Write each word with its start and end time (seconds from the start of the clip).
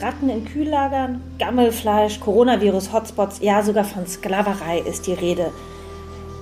Ratten 0.00 0.28
in 0.28 0.44
Kühllagern, 0.44 1.20
Gammelfleisch, 1.40 2.20
Coronavirus-Hotspots, 2.20 3.40
ja 3.40 3.62
sogar 3.62 3.84
von 3.84 4.06
Sklaverei 4.06 4.78
ist 4.78 5.08
die 5.08 5.12
Rede. 5.12 5.50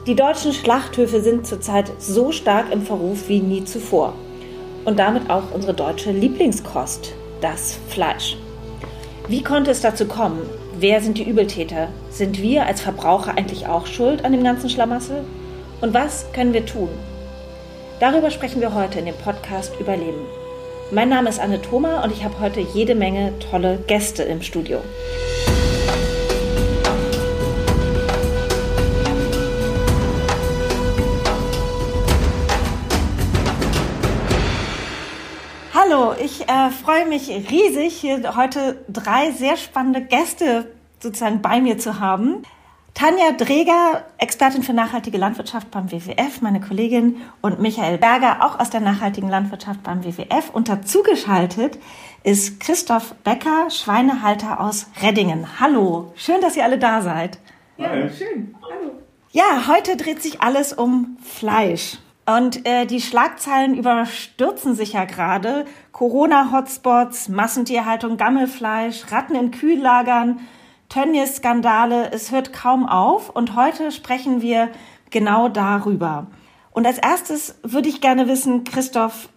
Die 0.07 0.15
deutschen 0.15 0.53
Schlachthöfe 0.53 1.23
sind 1.23 1.47
zurzeit 1.47 1.91
so 1.99 2.33
stark 2.33 2.71
im 2.71 2.83
Verruf 2.83 3.29
wie 3.29 3.41
nie 3.41 3.65
zuvor. 3.65 4.13
Und 4.85 4.99
damit 4.99 5.31
auch 5.31 5.55
unsere 5.55 5.73
deutsche 5.73 6.13
Lieblingskost, 6.13 7.15
das 7.41 7.79
Fleisch. 7.89 8.37
Wie 9.27 9.43
konnte 9.43 9.71
es 9.71 9.81
dazu 9.81 10.07
kommen? 10.07 10.49
Wer 10.79 11.01
sind 11.01 11.17
die 11.17 11.29
Übeltäter? 11.29 11.89
Sind 12.11 12.43
wir 12.43 12.67
als 12.67 12.83
Verbraucher 12.83 13.37
eigentlich 13.39 13.67
auch 13.67 13.87
schuld 13.87 14.25
an 14.25 14.33
dem 14.33 14.45
ganzen 14.45 14.69
Schlamassel? 14.69 15.25
Und 15.81 15.95
was 15.95 16.31
können 16.33 16.53
wir 16.53 16.67
tun? 16.67 16.91
Darüber 18.01 18.31
sprechen 18.31 18.61
wir 18.61 18.75
heute 18.75 18.99
in 18.99 19.07
dem 19.07 19.17
Podcast 19.17 19.73
Überleben. 19.81 20.27
Mein 20.93 21.09
Name 21.09 21.29
ist 21.29 21.41
Anne 21.41 21.61
Thoma 21.61 22.05
und 22.05 22.13
ich 22.13 22.23
habe 22.23 22.39
heute 22.39 22.61
jede 22.61 22.95
Menge 22.95 23.37
tolle 23.51 23.77
Gäste 23.89 24.23
im 24.23 24.41
Studio. 24.41 24.83
Hallo, 35.75 36.15
ich 36.25 36.49
äh, 36.49 36.71
freue 36.71 37.07
mich 37.09 37.31
riesig, 37.31 37.95
hier 37.95 38.37
heute 38.37 38.77
drei 38.89 39.33
sehr 39.33 39.57
spannende 39.57 40.03
Gäste 40.03 40.71
sozusagen 41.01 41.43
bei 41.43 41.61
mir 41.61 41.79
zu 41.79 41.99
haben. 41.99 42.45
Tanja 42.97 43.33
Dreger, 43.33 44.07
Expertin 44.17 44.63
für 44.63 44.73
nachhaltige 44.73 45.19
Landwirtschaft 45.19 45.71
beim 45.71 45.93
WWF, 45.93 46.41
meine 46.41 46.63
Kollegin, 46.63 47.17
und 47.43 47.61
Michael 47.61 47.99
Berger, 47.99 48.39
auch 48.43 48.59
aus 48.59 48.71
der 48.71 48.81
nachhaltigen 48.81 49.29
Landwirtschaft 49.29 49.83
beim 49.83 50.03
WWF. 50.03 50.49
Und 50.55 50.71
dazugeschaltet 50.71 51.79
ist 52.23 52.59
Christoph 52.59 53.15
Becker, 53.17 53.69
Schweinehalter 53.69 54.61
aus 54.61 54.87
Reddingen. 55.03 55.61
Hallo, 55.61 56.15
schön, 56.17 56.41
dass 56.41 56.57
ihr 56.57 56.65
alle 56.65 56.79
da 56.79 57.03
seid. 57.03 57.39
Ja, 57.77 57.91
schön. 58.09 58.55
Hallo. 58.63 58.93
Ja, 59.31 59.69
heute 59.69 59.99
dreht 59.99 60.23
sich 60.23 60.41
alles 60.41 60.73
um 60.73 61.19
Fleisch. 61.23 61.99
Und 62.25 62.67
äh, 62.67 62.87
die 62.87 63.03
Schlagzeilen 63.03 63.75
überstürzen 63.77 64.75
sich 64.75 64.95
ja 64.95 65.05
gerade. 65.05 65.67
Corona-Hotspots, 65.93 67.29
Massentierhaltung, 67.29 68.17
Gammelfleisch, 68.17 69.13
Ratten 69.13 69.35
in 69.35 69.51
Kühllagern, 69.51 70.41
Tönnies-Skandale, 70.89 72.11
es 72.13 72.31
hört 72.31 72.53
kaum 72.53 72.89
auf 72.89 73.31
und 73.31 73.57
heute 73.57 73.91
sprechen 73.91 74.43
wir 74.43 74.69
genau 75.11 75.49
darüber. 75.49 76.27
Und 76.71 76.87
als 76.87 76.99
erstes 76.99 77.59
würde 77.63 77.89
ich 77.89 78.01
gerne 78.01 78.29
wissen, 78.29 78.65
Christoph, 78.65 79.29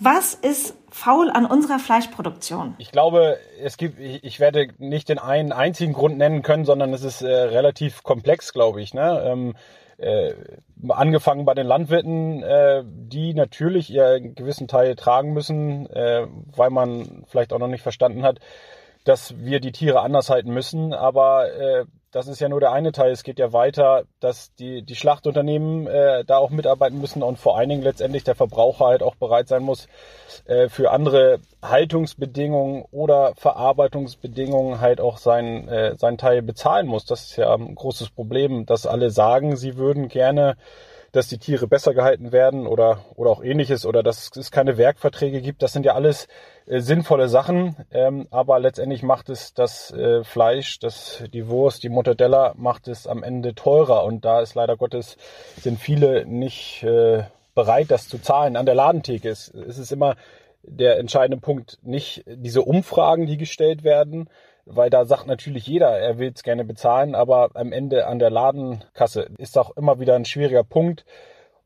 was 0.00 0.34
ist 0.34 0.74
faul 0.90 1.30
an 1.30 1.46
unserer 1.46 1.78
Fleischproduktion? 1.78 2.74
Ich 2.78 2.90
glaube, 2.90 3.38
es 3.62 3.76
gibt, 3.76 4.00
ich 4.00 4.40
werde 4.40 4.68
nicht 4.78 5.08
den 5.08 5.18
einen 5.18 5.52
einzigen 5.52 5.92
Grund 5.92 6.18
nennen 6.18 6.42
können, 6.42 6.64
sondern 6.64 6.92
es 6.92 7.04
ist 7.04 7.22
äh, 7.22 7.28
relativ 7.28 8.02
komplex, 8.02 8.52
glaube 8.52 8.80
ich. 8.82 8.94
Ne? 8.94 9.22
Ähm, 9.24 9.54
äh, 9.98 10.34
angefangen 10.88 11.44
bei 11.44 11.54
den 11.54 11.66
Landwirten, 11.66 12.42
äh, 12.42 12.84
die 12.86 13.34
natürlich 13.34 13.90
ihren 13.90 14.34
gewissen 14.34 14.68
Teil 14.68 14.94
tragen 14.94 15.32
müssen, 15.32 15.86
äh, 15.90 16.26
weil 16.54 16.70
man 16.70 17.24
vielleicht 17.26 17.52
auch 17.52 17.58
noch 17.58 17.68
nicht 17.68 17.82
verstanden 17.82 18.22
hat, 18.22 18.38
dass 19.08 19.34
wir 19.38 19.60
die 19.60 19.72
Tiere 19.72 20.02
anders 20.02 20.28
halten 20.28 20.52
müssen. 20.52 20.92
Aber 20.92 21.50
äh, 21.50 21.86
das 22.10 22.28
ist 22.28 22.40
ja 22.40 22.48
nur 22.50 22.60
der 22.60 22.72
eine 22.72 22.92
Teil. 22.92 23.10
Es 23.10 23.22
geht 23.22 23.38
ja 23.38 23.54
weiter, 23.54 24.04
dass 24.20 24.54
die, 24.56 24.82
die 24.82 24.96
Schlachtunternehmen 24.96 25.86
äh, 25.86 26.24
da 26.26 26.36
auch 26.36 26.50
mitarbeiten 26.50 27.00
müssen 27.00 27.22
und 27.22 27.38
vor 27.38 27.56
allen 27.56 27.70
Dingen 27.70 27.82
letztendlich 27.82 28.24
der 28.24 28.34
Verbraucher 28.34 28.86
halt 28.86 29.02
auch 29.02 29.14
bereit 29.14 29.48
sein 29.48 29.62
muss, 29.62 29.88
äh, 30.44 30.68
für 30.68 30.90
andere 30.90 31.38
Haltungsbedingungen 31.62 32.84
oder 32.90 33.32
Verarbeitungsbedingungen 33.36 34.80
halt 34.80 35.00
auch 35.00 35.16
sein, 35.16 35.68
äh, 35.68 35.96
sein 35.96 36.18
Teil 36.18 36.42
bezahlen 36.42 36.86
muss. 36.86 37.06
Das 37.06 37.30
ist 37.30 37.36
ja 37.36 37.54
ein 37.54 37.74
großes 37.74 38.10
Problem, 38.10 38.66
dass 38.66 38.86
alle 38.86 39.08
sagen, 39.08 39.56
sie 39.56 39.78
würden 39.78 40.08
gerne 40.08 40.58
dass 41.12 41.28
die 41.28 41.38
Tiere 41.38 41.66
besser 41.66 41.94
gehalten 41.94 42.32
werden 42.32 42.66
oder, 42.66 43.04
oder 43.14 43.30
auch 43.30 43.42
ähnliches 43.42 43.86
oder 43.86 44.02
dass 44.02 44.30
es 44.36 44.50
keine 44.50 44.76
Werkverträge 44.76 45.40
gibt. 45.40 45.62
Das 45.62 45.72
sind 45.72 45.86
ja 45.86 45.94
alles 45.94 46.28
äh, 46.66 46.80
sinnvolle 46.80 47.28
Sachen, 47.28 47.76
ähm, 47.90 48.28
aber 48.30 48.58
letztendlich 48.58 49.02
macht 49.02 49.28
es 49.28 49.54
das 49.54 49.90
äh, 49.92 50.22
Fleisch, 50.24 50.78
das, 50.78 51.24
die 51.32 51.48
Wurst, 51.48 51.82
die 51.82 51.88
Mortadella 51.88 52.54
macht 52.56 52.88
es 52.88 53.06
am 53.06 53.22
Ende 53.22 53.54
teurer 53.54 54.04
und 54.04 54.24
da 54.24 54.40
ist 54.40 54.54
leider 54.54 54.76
Gottes, 54.76 55.16
sind 55.60 55.80
viele 55.80 56.26
nicht 56.26 56.82
äh, 56.82 57.24
bereit, 57.54 57.90
das 57.90 58.08
zu 58.08 58.18
zahlen. 58.18 58.56
An 58.56 58.66
der 58.66 58.74
Ladentheke 58.74 59.28
ist, 59.28 59.48
ist 59.48 59.78
es 59.78 59.90
immer 59.90 60.16
der 60.62 60.98
entscheidende 60.98 61.40
Punkt, 61.40 61.78
nicht 61.82 62.24
diese 62.26 62.62
Umfragen, 62.62 63.26
die 63.26 63.36
gestellt 63.36 63.84
werden, 63.84 64.28
weil 64.70 64.90
da 64.90 65.04
sagt 65.04 65.26
natürlich 65.26 65.66
jeder, 65.66 65.98
er 65.98 66.18
will 66.18 66.32
es 66.34 66.42
gerne 66.42 66.64
bezahlen, 66.64 67.14
aber 67.14 67.50
am 67.54 67.72
Ende 67.72 68.06
an 68.06 68.18
der 68.18 68.30
Ladenkasse 68.30 69.28
ist 69.38 69.58
auch 69.58 69.76
immer 69.76 69.98
wieder 70.00 70.14
ein 70.14 70.24
schwieriger 70.24 70.64
Punkt, 70.64 71.04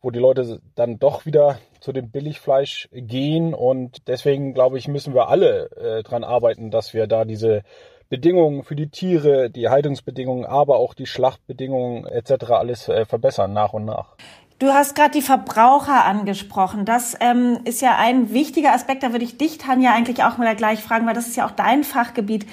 wo 0.01 0.11
die 0.11 0.19
Leute 0.19 0.61
dann 0.75 0.99
doch 0.99 1.27
wieder 1.27 1.59
zu 1.81 1.93
dem 1.93 2.11
Billigfleisch 2.11 2.89
gehen 2.93 3.55
und 3.55 4.09
deswegen 4.09 4.55
glaube 4.55 4.79
ich, 4.79 4.89
müssen 4.89 5.15
wir 5.15 5.29
alle 5.29 5.71
äh, 5.77 6.03
dran 6.03 6.25
arbeiten, 6.25 6.71
dass 6.71 6.95
wir 6.95 7.07
da 7.07 7.25
diese 7.25 7.63
Bedingungen 8.09 8.63
für 8.63 8.77
die 8.77 8.91
Tiere, 8.91 9.49
die 9.49 9.69
Haltungsbedingungen, 9.69 10.45
aber 10.45 10.77
auch 10.77 10.95
die 10.95 11.07
Schlachtbedingungen 11.07 12.05
etc. 12.05 12.51
alles 12.51 12.89
äh, 12.89 13.07
verbessern 13.07 13.53
nach 13.53 13.73
und 13.73 13.87
nach. 13.87 14.17
Du 14.59 14.69
hast 14.69 14.95
gerade 14.95 15.11
die 15.11 15.23
Verbraucher 15.23 16.05
angesprochen. 16.05 16.85
Das 16.85 17.17
ähm, 17.21 17.59
ist 17.65 17.83
ja 17.83 17.97
ein 17.97 18.33
wichtiger 18.33 18.75
Aspekt. 18.75 19.03
Da 19.03 19.13
würde 19.13 19.25
ich 19.25 19.37
dich, 19.37 19.59
Tanja, 19.59 19.93
eigentlich 19.93 20.23
auch 20.23 20.39
mal 20.39 20.55
gleich 20.55 20.81
fragen, 20.81 21.05
weil 21.07 21.15
das 21.15 21.27
ist 21.27 21.37
ja 21.37 21.47
auch 21.47 21.51
dein 21.51 21.83
Fachgebiet. 21.83 22.47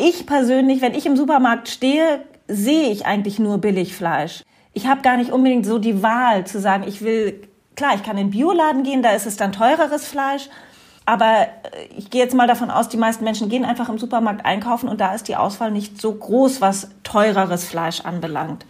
Ich 0.00 0.26
persönlich, 0.26 0.80
wenn 0.80 0.94
ich 0.94 1.06
im 1.06 1.16
Supermarkt 1.16 1.68
stehe, 1.68 2.24
sehe 2.46 2.88
ich 2.90 3.04
eigentlich 3.04 3.40
nur 3.40 3.58
Billigfleisch. 3.58 4.44
Ich 4.72 4.86
habe 4.86 5.02
gar 5.02 5.16
nicht 5.16 5.32
unbedingt 5.32 5.66
so 5.66 5.80
die 5.80 6.04
Wahl 6.04 6.46
zu 6.46 6.60
sagen, 6.60 6.84
ich 6.86 7.02
will, 7.02 7.48
klar, 7.74 7.96
ich 7.96 8.04
kann 8.04 8.16
in 8.16 8.28
den 8.28 8.30
Bioladen 8.30 8.84
gehen, 8.84 9.02
da 9.02 9.10
ist 9.10 9.26
es 9.26 9.36
dann 9.36 9.50
teureres 9.50 10.06
Fleisch. 10.06 10.50
Aber 11.04 11.40
äh, 11.42 11.46
ich 11.96 12.10
gehe 12.10 12.22
jetzt 12.22 12.36
mal 12.36 12.46
davon 12.46 12.70
aus, 12.70 12.88
die 12.88 12.96
meisten 12.96 13.24
Menschen 13.24 13.48
gehen 13.48 13.64
einfach 13.64 13.88
im 13.88 13.98
Supermarkt 13.98 14.46
einkaufen 14.46 14.88
und 14.88 15.00
da 15.00 15.14
ist 15.16 15.26
die 15.26 15.34
Auswahl 15.34 15.72
nicht 15.72 16.00
so 16.00 16.12
groß, 16.14 16.60
was 16.60 16.90
teureres 17.02 17.64
Fleisch 17.64 18.02
anbelangt. 18.02 18.66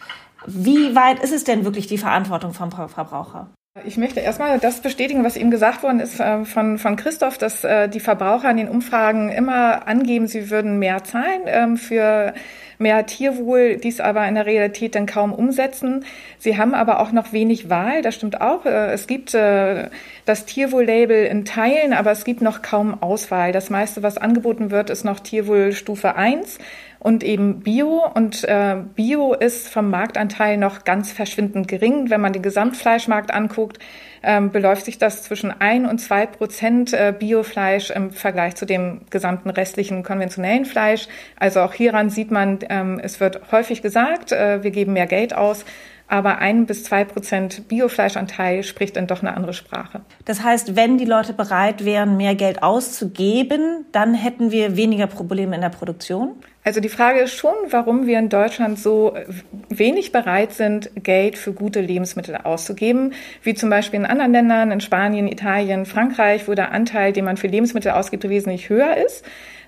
Wie 0.46 0.94
weit 0.94 1.22
ist 1.22 1.34
es 1.34 1.44
denn 1.44 1.66
wirklich 1.66 1.88
die 1.88 1.98
Verantwortung 1.98 2.54
vom 2.54 2.70
Verbraucher? 2.70 3.50
Ich 3.84 3.96
möchte 3.96 4.20
erstmal 4.20 4.58
das 4.58 4.80
bestätigen, 4.80 5.24
was 5.24 5.36
eben 5.36 5.50
gesagt 5.50 5.82
worden 5.82 6.00
ist 6.00 6.20
äh, 6.20 6.44
von, 6.44 6.78
von 6.78 6.96
Christoph, 6.96 7.38
dass 7.38 7.64
äh, 7.64 7.88
die 7.88 8.00
Verbraucher 8.00 8.50
in 8.50 8.56
den 8.56 8.68
Umfragen 8.68 9.30
immer 9.30 9.86
angeben, 9.86 10.26
sie 10.26 10.50
würden 10.50 10.78
mehr 10.78 11.04
zahlen 11.04 11.42
ähm, 11.46 11.76
für 11.76 12.34
mehr 12.78 13.06
Tierwohl, 13.06 13.76
dies 13.76 14.00
aber 14.00 14.26
in 14.28 14.36
der 14.36 14.46
Realität 14.46 14.94
dann 14.94 15.06
kaum 15.06 15.32
umsetzen. 15.32 16.04
Sie 16.38 16.56
haben 16.56 16.74
aber 16.74 17.00
auch 17.00 17.10
noch 17.10 17.32
wenig 17.32 17.68
Wahl, 17.68 18.02
das 18.02 18.14
stimmt 18.14 18.40
auch. 18.40 18.64
Äh, 18.66 18.92
es 18.92 19.06
gibt 19.06 19.34
das 19.34 20.44
Tierwohl-Label 20.46 21.24
in 21.26 21.44
Teilen, 21.44 21.92
aber 21.92 22.10
es 22.12 22.24
gibt 22.24 22.40
noch 22.40 22.62
kaum 22.62 23.02
Auswahl. 23.02 23.52
Das 23.52 23.70
meiste, 23.70 24.02
was 24.02 24.18
angeboten 24.18 24.70
wird, 24.70 24.90
ist 24.90 25.04
noch 25.04 25.20
Tierwohl-Stufe 25.20 26.16
1 26.16 26.58
und 26.98 27.22
eben 27.24 27.60
Bio. 27.60 28.02
Und 28.14 28.44
äh, 28.44 28.76
Bio 28.94 29.34
ist 29.34 29.68
vom 29.68 29.90
Marktanteil 29.90 30.56
noch 30.56 30.84
ganz 30.84 31.12
verschwindend 31.12 31.68
gering. 31.68 32.10
Wenn 32.10 32.20
man 32.20 32.32
den 32.32 32.42
Gesamtfleischmarkt 32.42 33.32
anguckt, 33.32 33.78
ähm, 34.22 34.50
beläuft 34.50 34.84
sich 34.84 34.98
das 34.98 35.22
zwischen 35.22 35.52
ein 35.60 35.86
und 35.86 35.98
zwei 35.98 36.26
Prozent 36.26 36.92
äh, 36.92 37.14
Biofleisch 37.18 37.90
im 37.90 38.10
Vergleich 38.10 38.56
zu 38.56 38.66
dem 38.66 39.02
gesamten 39.10 39.50
restlichen 39.50 40.02
konventionellen 40.02 40.64
Fleisch. 40.64 41.08
Also 41.38 41.60
auch 41.60 41.74
hieran 41.74 42.10
sieht 42.10 42.30
man, 42.30 42.58
ähm, 42.68 43.00
es 43.02 43.20
wird 43.20 43.52
häufig 43.52 43.82
gesagt, 43.82 44.32
äh, 44.32 44.62
wir 44.62 44.70
geben 44.70 44.92
mehr 44.92 45.06
Geld 45.06 45.34
aus 45.34 45.64
aber 46.08 46.38
ein 46.38 46.64
bis 46.64 46.84
zwei 46.84 47.04
Prozent 47.04 47.68
Biofleischanteil 47.68 48.62
spricht 48.62 48.96
dann 48.96 49.06
doch 49.06 49.20
eine 49.20 49.36
andere 49.36 49.52
Sprache. 49.52 50.00
Das 50.24 50.42
heißt, 50.42 50.74
wenn 50.74 50.96
die 50.96 51.04
Leute 51.04 51.34
bereit 51.34 51.84
wären, 51.84 52.16
mehr 52.16 52.34
Geld 52.34 52.62
auszugeben, 52.62 53.84
dann 53.92 54.14
hätten 54.14 54.50
wir 54.50 54.76
weniger 54.76 55.06
Probleme 55.06 55.54
in 55.54 55.60
der 55.60 55.68
Produktion? 55.68 56.30
Also 56.64 56.80
die 56.80 56.88
Frage 56.88 57.20
ist 57.20 57.34
schon, 57.34 57.54
warum 57.70 58.06
wir 58.06 58.18
in 58.18 58.28
Deutschland 58.28 58.78
so 58.78 59.14
wenig 59.68 60.12
bereit 60.12 60.52
sind, 60.52 60.90
Geld 60.96 61.38
für 61.38 61.52
gute 61.52 61.80
Lebensmittel 61.80 62.36
auszugeben, 62.36 63.12
wie 63.42 63.54
zum 63.54 63.70
Beispiel 63.70 64.00
in 64.00 64.06
anderen 64.08 64.32
Ländern, 64.32 64.70
in 64.70 64.80
Spanien, 64.80 65.28
Italien, 65.28 65.86
Frankreich, 65.86 66.48
wo 66.48 66.54
der 66.54 66.72
Anteil, 66.72 67.12
den 67.12 67.24
man 67.24 67.36
für 67.36 67.46
Lebensmittel 67.46 67.92
ausgibt, 67.92 68.28
wesentlich 68.28 68.68
höher 68.68 68.96
ist. 68.96 69.24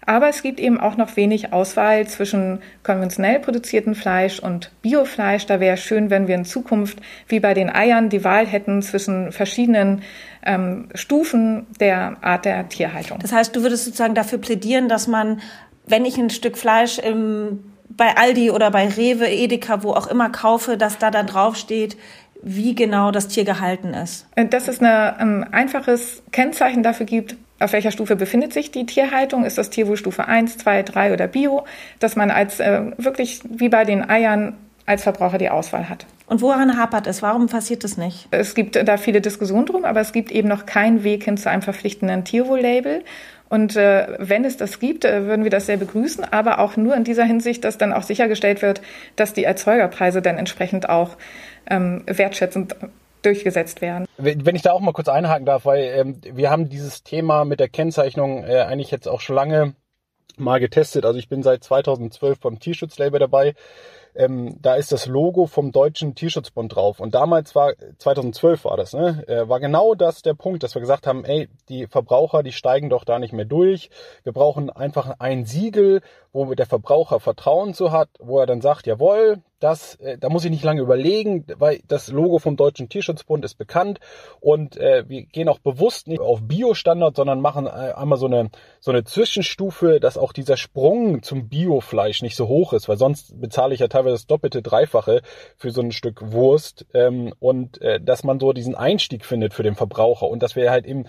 Aber 0.06 0.28
es 0.28 0.42
gibt 0.42 0.58
eben 0.58 0.80
auch 0.80 0.96
noch 0.96 1.16
wenig 1.16 1.52
Auswahl 1.52 2.06
zwischen 2.06 2.60
konventionell 2.82 3.38
produziertem 3.38 3.94
Fleisch 3.94 4.40
und 4.40 4.72
Biofleisch. 4.82 5.46
Da 5.46 5.60
wäre 5.60 5.74
es 5.74 5.80
schön, 5.80 6.10
wenn 6.10 6.26
wir 6.26 6.34
in 6.34 6.44
Zukunft 6.44 6.98
wie 7.28 7.40
bei 7.40 7.54
den 7.54 7.70
Eiern 7.70 8.08
die 8.08 8.24
Wahl 8.24 8.46
hätten 8.46 8.82
zwischen 8.82 9.30
verschiedenen 9.30 10.02
ähm, 10.44 10.88
Stufen 10.94 11.66
der 11.80 12.16
Art 12.22 12.44
der 12.46 12.68
Tierhaltung. 12.68 13.18
Das 13.18 13.32
heißt, 13.32 13.54
du 13.54 13.62
würdest 13.62 13.84
sozusagen 13.84 14.14
dafür 14.14 14.38
plädieren, 14.38 14.88
dass 14.88 15.06
man, 15.06 15.40
wenn 15.86 16.04
ich 16.04 16.16
ein 16.16 16.30
Stück 16.30 16.56
Fleisch 16.56 16.98
im, 16.98 17.72
bei 17.88 18.16
Aldi 18.16 18.50
oder 18.50 18.70
bei 18.70 18.88
Rewe, 18.88 19.28
Edeka, 19.28 19.82
wo 19.82 19.92
auch 19.92 20.06
immer 20.06 20.30
kaufe, 20.30 20.78
dass 20.78 20.98
da 20.98 21.10
dann 21.10 21.26
draufsteht, 21.26 21.98
wie 22.42 22.74
genau 22.74 23.10
das 23.10 23.28
Tier 23.28 23.44
gehalten 23.44 23.94
ist? 23.94 24.26
Dass 24.36 24.68
es 24.68 24.80
eine, 24.80 25.18
ein 25.18 25.52
einfaches 25.52 26.22
Kennzeichen 26.32 26.82
dafür 26.82 27.06
gibt, 27.06 27.36
auf 27.60 27.72
welcher 27.74 27.90
Stufe 27.90 28.16
befindet 28.16 28.52
sich 28.52 28.70
die 28.70 28.86
Tierhaltung? 28.86 29.44
Ist 29.44 29.58
das 29.58 29.70
Tierwohl 29.70 29.98
Stufe 29.98 30.26
1, 30.26 30.56
2, 30.58 30.82
3 30.82 31.12
oder 31.12 31.26
Bio? 31.28 31.64
Dass 31.98 32.16
man 32.16 32.30
als 32.30 32.58
äh, 32.58 32.80
wirklich 32.96 33.42
wie 33.44 33.68
bei 33.68 33.84
den 33.84 34.08
Eiern 34.08 34.56
als 34.86 35.04
Verbraucher 35.04 35.38
die 35.38 35.50
Auswahl 35.50 35.88
hat. 35.88 36.06
Und 36.26 36.40
woran 36.40 36.76
hapert 36.76 37.06
es? 37.06 37.22
Warum 37.22 37.46
passiert 37.48 37.84
es 37.84 37.96
nicht? 37.96 38.26
Es 38.30 38.54
gibt 38.54 38.76
da 38.76 38.96
viele 38.96 39.20
Diskussionen 39.20 39.66
drum, 39.66 39.84
aber 39.84 40.00
es 40.00 40.12
gibt 40.12 40.32
eben 40.32 40.48
noch 40.48 40.66
keinen 40.66 41.04
Weg 41.04 41.24
hin 41.24 41.36
zu 41.36 41.48
einem 41.50 41.62
verpflichtenden 41.62 42.24
Tierwohl-Label. 42.24 43.04
Und 43.48 43.76
äh, 43.76 44.06
wenn 44.18 44.44
es 44.44 44.56
das 44.56 44.78
gibt, 44.78 45.04
äh, 45.04 45.26
würden 45.26 45.42
wir 45.42 45.50
das 45.50 45.66
sehr 45.66 45.76
begrüßen, 45.76 46.24
aber 46.24 46.60
auch 46.60 46.76
nur 46.76 46.94
in 46.96 47.04
dieser 47.04 47.24
Hinsicht, 47.24 47.64
dass 47.64 47.78
dann 47.78 47.92
auch 47.92 48.04
sichergestellt 48.04 48.62
wird, 48.62 48.80
dass 49.16 49.32
die 49.32 49.44
Erzeugerpreise 49.44 50.22
dann 50.22 50.38
entsprechend 50.38 50.88
auch 50.88 51.16
ähm, 51.68 52.04
wertschätzend 52.06 52.76
durchgesetzt 53.22 53.82
werden. 53.82 54.06
Wenn 54.16 54.56
ich 54.56 54.62
da 54.62 54.72
auch 54.72 54.80
mal 54.80 54.92
kurz 54.92 55.08
einhaken 55.08 55.44
darf, 55.44 55.66
weil 55.66 55.84
ähm, 55.84 56.20
wir 56.22 56.50
haben 56.50 56.68
dieses 56.68 57.02
Thema 57.02 57.44
mit 57.44 57.60
der 57.60 57.68
Kennzeichnung 57.68 58.44
äh, 58.44 58.60
eigentlich 58.60 58.90
jetzt 58.90 59.08
auch 59.08 59.20
schon 59.20 59.36
lange 59.36 59.74
mal 60.36 60.58
getestet. 60.58 61.04
Also 61.04 61.18
ich 61.18 61.28
bin 61.28 61.42
seit 61.42 61.62
2012 61.62 62.40
beim 62.40 62.58
Tierschutzlabel 62.58 63.20
dabei 63.20 63.54
ähm, 64.14 64.56
da 64.60 64.74
ist 64.74 64.92
das 64.92 65.06
Logo 65.06 65.46
vom 65.46 65.72
Deutschen 65.72 66.14
Tierschutzbund 66.14 66.74
drauf. 66.74 67.00
Und 67.00 67.14
damals 67.14 67.54
war, 67.54 67.74
2012 67.98 68.64
war 68.64 68.76
das, 68.76 68.92
ne, 68.92 69.24
äh, 69.28 69.48
war 69.48 69.60
genau 69.60 69.94
das 69.94 70.22
der 70.22 70.34
Punkt, 70.34 70.62
dass 70.62 70.74
wir 70.74 70.80
gesagt 70.80 71.06
haben, 71.06 71.24
ey, 71.24 71.48
die 71.68 71.86
Verbraucher, 71.86 72.42
die 72.42 72.52
steigen 72.52 72.90
doch 72.90 73.04
da 73.04 73.18
nicht 73.18 73.32
mehr 73.32 73.44
durch. 73.44 73.90
Wir 74.22 74.32
brauchen 74.32 74.70
einfach 74.70 75.16
ein 75.18 75.44
Siegel, 75.44 76.00
wo 76.32 76.52
der 76.54 76.66
Verbraucher 76.66 77.20
Vertrauen 77.20 77.74
zu 77.74 77.92
hat, 77.92 78.08
wo 78.18 78.38
er 78.38 78.46
dann 78.46 78.60
sagt, 78.60 78.86
jawohl, 78.86 79.38
das, 79.60 79.96
äh, 79.96 80.18
da 80.18 80.28
muss 80.28 80.44
ich 80.44 80.50
nicht 80.50 80.64
lange 80.64 80.80
überlegen, 80.80 81.44
weil 81.58 81.80
das 81.86 82.08
Logo 82.08 82.38
vom 82.38 82.56
Deutschen 82.56 82.88
Tierschutzbund 82.88 83.44
ist 83.44 83.54
bekannt. 83.54 84.00
Und 84.40 84.76
äh, 84.76 85.04
wir 85.06 85.22
gehen 85.22 85.48
auch 85.48 85.58
bewusst 85.58 86.08
nicht 86.08 86.20
auf 86.20 86.40
Bio-Standard, 86.42 87.14
sondern 87.14 87.40
machen 87.40 87.66
äh, 87.66 87.92
einmal 87.94 88.18
so 88.18 88.26
eine, 88.26 88.50
so 88.80 88.90
eine 88.90 89.04
Zwischenstufe, 89.04 90.00
dass 90.00 90.18
auch 90.18 90.32
dieser 90.32 90.56
Sprung 90.56 91.22
zum 91.22 91.48
Biofleisch 91.48 92.22
nicht 92.22 92.36
so 92.36 92.48
hoch 92.48 92.72
ist, 92.72 92.88
weil 92.88 92.96
sonst 92.96 93.40
bezahle 93.40 93.74
ich 93.74 93.80
ja 93.80 93.88
teilweise 93.88 94.14
das 94.14 94.26
doppelte, 94.26 94.62
dreifache 94.62 95.22
für 95.56 95.70
so 95.70 95.82
ein 95.82 95.92
Stück 95.92 96.32
Wurst. 96.32 96.86
Ähm, 96.94 97.34
und 97.38 97.80
äh, 97.82 98.00
dass 98.00 98.24
man 98.24 98.40
so 98.40 98.52
diesen 98.52 98.74
Einstieg 98.74 99.24
findet 99.24 99.54
für 99.54 99.62
den 99.62 99.74
Verbraucher. 99.76 100.26
Und 100.26 100.42
dass 100.42 100.56
wir 100.56 100.70
halt 100.70 100.86
eben 100.86 101.04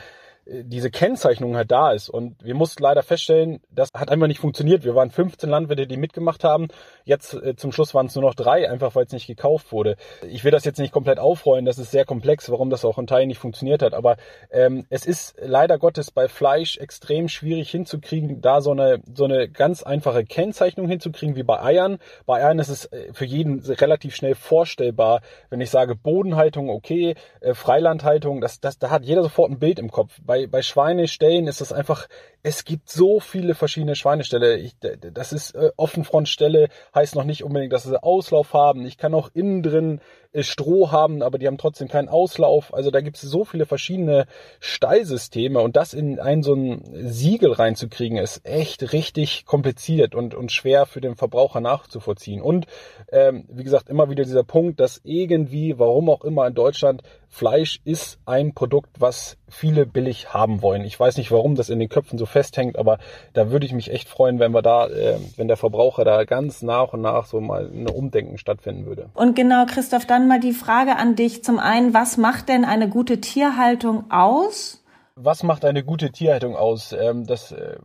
diese 0.45 0.89
Kennzeichnung 0.89 1.55
halt 1.55 1.71
da 1.71 1.91
ist. 1.91 2.09
Und 2.09 2.43
wir 2.43 2.55
mussten 2.55 2.81
leider 2.81 3.03
feststellen, 3.03 3.61
das 3.69 3.89
hat 3.93 4.09
einfach 4.09 4.27
nicht 4.27 4.39
funktioniert. 4.39 4.83
Wir 4.83 4.95
waren 4.95 5.11
15 5.11 5.49
Landwirte, 5.49 5.87
die 5.87 5.97
mitgemacht 5.97 6.43
haben. 6.43 6.67
Jetzt 7.05 7.33
äh, 7.33 7.55
zum 7.55 7.71
Schluss 7.71 7.93
waren 7.93 8.07
es 8.07 8.15
nur 8.15 8.23
noch 8.23 8.33
drei, 8.33 8.69
einfach 8.69 8.95
weil 8.95 9.05
es 9.05 9.11
nicht 9.11 9.27
gekauft 9.27 9.71
wurde. 9.71 9.97
Ich 10.27 10.43
will 10.43 10.51
das 10.51 10.65
jetzt 10.65 10.79
nicht 10.79 10.91
komplett 10.91 11.19
aufrollen, 11.19 11.65
das 11.65 11.77
ist 11.77 11.91
sehr 11.91 12.05
komplex, 12.05 12.49
warum 12.49 12.69
das 12.69 12.85
auch 12.85 12.97
in 12.97 13.07
Teilen 13.07 13.27
nicht 13.27 13.37
funktioniert 13.37 13.83
hat. 13.83 13.93
Aber 13.93 14.17
ähm, 14.51 14.85
es 14.89 15.05
ist 15.05 15.35
leider 15.39 15.77
Gottes 15.77 16.11
bei 16.11 16.27
Fleisch 16.27 16.77
extrem 16.77 17.29
schwierig 17.29 17.69
hinzukriegen, 17.69 18.41
da 18.41 18.61
so 18.61 18.71
eine, 18.71 19.01
so 19.13 19.25
eine 19.25 19.47
ganz 19.47 19.83
einfache 19.83 20.25
Kennzeichnung 20.25 20.87
hinzukriegen 20.87 21.35
wie 21.35 21.43
bei 21.43 21.61
Eiern. 21.61 21.99
Bei 22.25 22.43
Eiern 22.43 22.59
ist 22.59 22.69
es 22.69 22.85
äh, 22.85 23.13
für 23.13 23.25
jeden 23.25 23.59
relativ 23.59 24.15
schnell 24.15 24.35
vorstellbar, 24.35 25.21
wenn 25.49 25.61
ich 25.61 25.69
sage 25.69 25.95
Bodenhaltung, 25.95 26.69
okay, 26.69 27.15
äh, 27.41 27.53
Freilandhaltung, 27.53 28.41
das, 28.41 28.59
das, 28.59 28.79
da 28.79 28.89
hat 28.89 29.05
jeder 29.05 29.21
sofort 29.23 29.51
ein 29.51 29.59
Bild 29.59 29.77
im 29.77 29.91
Kopf 29.91 30.19
bei, 30.31 30.47
bei 30.47 30.61
Schweineställen 30.61 31.45
ist 31.47 31.59
das 31.59 31.73
einfach, 31.73 32.07
es 32.41 32.63
gibt 32.63 32.89
so 32.89 33.19
viele 33.19 33.53
verschiedene 33.53 33.97
Schweineställe. 33.97 34.55
Ich, 34.55 34.77
das 34.79 35.33
ist 35.33 35.55
äh, 35.55 35.71
Offenfrontställe, 35.75 36.69
heißt 36.95 37.15
noch 37.15 37.25
nicht 37.25 37.43
unbedingt, 37.43 37.73
dass 37.73 37.83
sie 37.83 38.01
Auslauf 38.01 38.53
haben. 38.53 38.85
Ich 38.85 38.97
kann 38.97 39.13
auch 39.13 39.29
innen 39.33 39.61
drin 39.61 39.99
Stroh 40.39 40.91
haben, 40.91 41.21
aber 41.21 41.37
die 41.37 41.47
haben 41.47 41.57
trotzdem 41.57 41.87
keinen 41.87 42.07
Auslauf. 42.07 42.73
Also 42.73 42.89
da 42.89 43.01
gibt 43.01 43.17
es 43.17 43.23
so 43.23 43.43
viele 43.43 43.65
verschiedene 43.65 44.27
Stallsysteme 44.59 45.59
und 45.59 45.75
das 45.75 45.93
in 45.93 46.19
ein 46.19 46.41
so 46.41 46.53
ein 46.53 46.83
Siegel 46.93 47.51
reinzukriegen, 47.51 48.17
ist 48.17 48.45
echt 48.45 48.93
richtig 48.93 49.45
kompliziert 49.45 50.15
und, 50.15 50.33
und 50.33 50.51
schwer 50.51 50.85
für 50.85 51.01
den 51.01 51.15
Verbraucher 51.15 51.59
nachzuvollziehen. 51.59 52.41
Und 52.41 52.65
ähm, 53.11 53.45
wie 53.49 53.63
gesagt, 53.63 53.89
immer 53.89 54.09
wieder 54.09 54.23
dieser 54.23 54.43
Punkt, 54.43 54.79
dass 54.79 55.01
irgendwie, 55.03 55.77
warum 55.77 56.09
auch 56.09 56.23
immer 56.23 56.47
in 56.47 56.53
Deutschland, 56.53 57.03
Fleisch 57.33 57.79
ist 57.85 58.19
ein 58.25 58.53
Produkt, 58.53 58.99
was 58.99 59.37
viele 59.47 59.85
billig 59.85 60.33
haben 60.33 60.61
wollen. 60.61 60.83
Ich 60.83 60.99
weiß 60.99 61.15
nicht, 61.15 61.31
warum 61.31 61.55
das 61.55 61.69
in 61.69 61.79
den 61.79 61.87
Köpfen 61.87 62.19
so 62.19 62.25
festhängt, 62.25 62.77
aber 62.77 62.99
da 63.31 63.51
würde 63.51 63.65
ich 63.65 63.71
mich 63.71 63.89
echt 63.89 64.09
freuen, 64.09 64.39
wenn 64.39 64.51
wir 64.51 64.61
da, 64.61 64.87
äh, 64.87 65.17
wenn 65.37 65.47
der 65.47 65.55
Verbraucher 65.55 66.03
da 66.03 66.25
ganz 66.25 66.61
nach 66.61 66.91
und 66.91 67.01
nach 67.01 67.25
so 67.25 67.39
mal 67.39 67.71
ein 67.73 67.87
Umdenken 67.87 68.37
stattfinden 68.37 68.85
würde. 68.85 69.09
Und 69.13 69.33
genau, 69.33 69.65
Christoph, 69.65 70.05
dann 70.05 70.20
mal 70.27 70.39
die 70.39 70.53
Frage 70.53 70.95
an 70.97 71.15
dich. 71.15 71.43
Zum 71.43 71.59
einen, 71.59 71.93
was 71.93 72.17
macht 72.17 72.49
denn 72.49 72.65
eine 72.65 72.89
gute 72.89 73.21
Tierhaltung 73.21 74.09
aus? 74.11 74.83
Was 75.15 75.43
macht 75.43 75.65
eine 75.65 75.83
gute 75.83 76.11
Tierhaltung 76.11 76.55
aus? 76.55 76.93
Ähm, 76.93 77.25
das, 77.25 77.51
äh, 77.51 77.77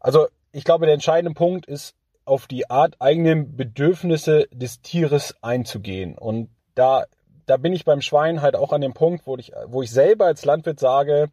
also 0.00 0.26
ich 0.52 0.64
glaube, 0.64 0.86
der 0.86 0.94
entscheidende 0.94 1.34
Punkt 1.34 1.66
ist, 1.66 1.94
auf 2.26 2.46
die 2.46 2.70
Art 2.70 2.96
eigenen 3.00 3.56
Bedürfnisse 3.56 4.46
des 4.50 4.80
Tieres 4.80 5.34
einzugehen. 5.42 6.16
Und 6.16 6.48
da 6.74 7.04
da 7.46 7.56
bin 7.56 7.72
ich 7.72 7.84
beim 7.84 8.00
Schwein 8.00 8.42
halt 8.42 8.56
auch 8.56 8.72
an 8.72 8.80
dem 8.80 8.94
Punkt, 8.94 9.26
wo 9.26 9.36
ich, 9.36 9.52
wo 9.66 9.82
ich 9.82 9.90
selber 9.90 10.26
als 10.26 10.44
Landwirt 10.44 10.80
sage, 10.80 11.30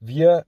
wir 0.00 0.44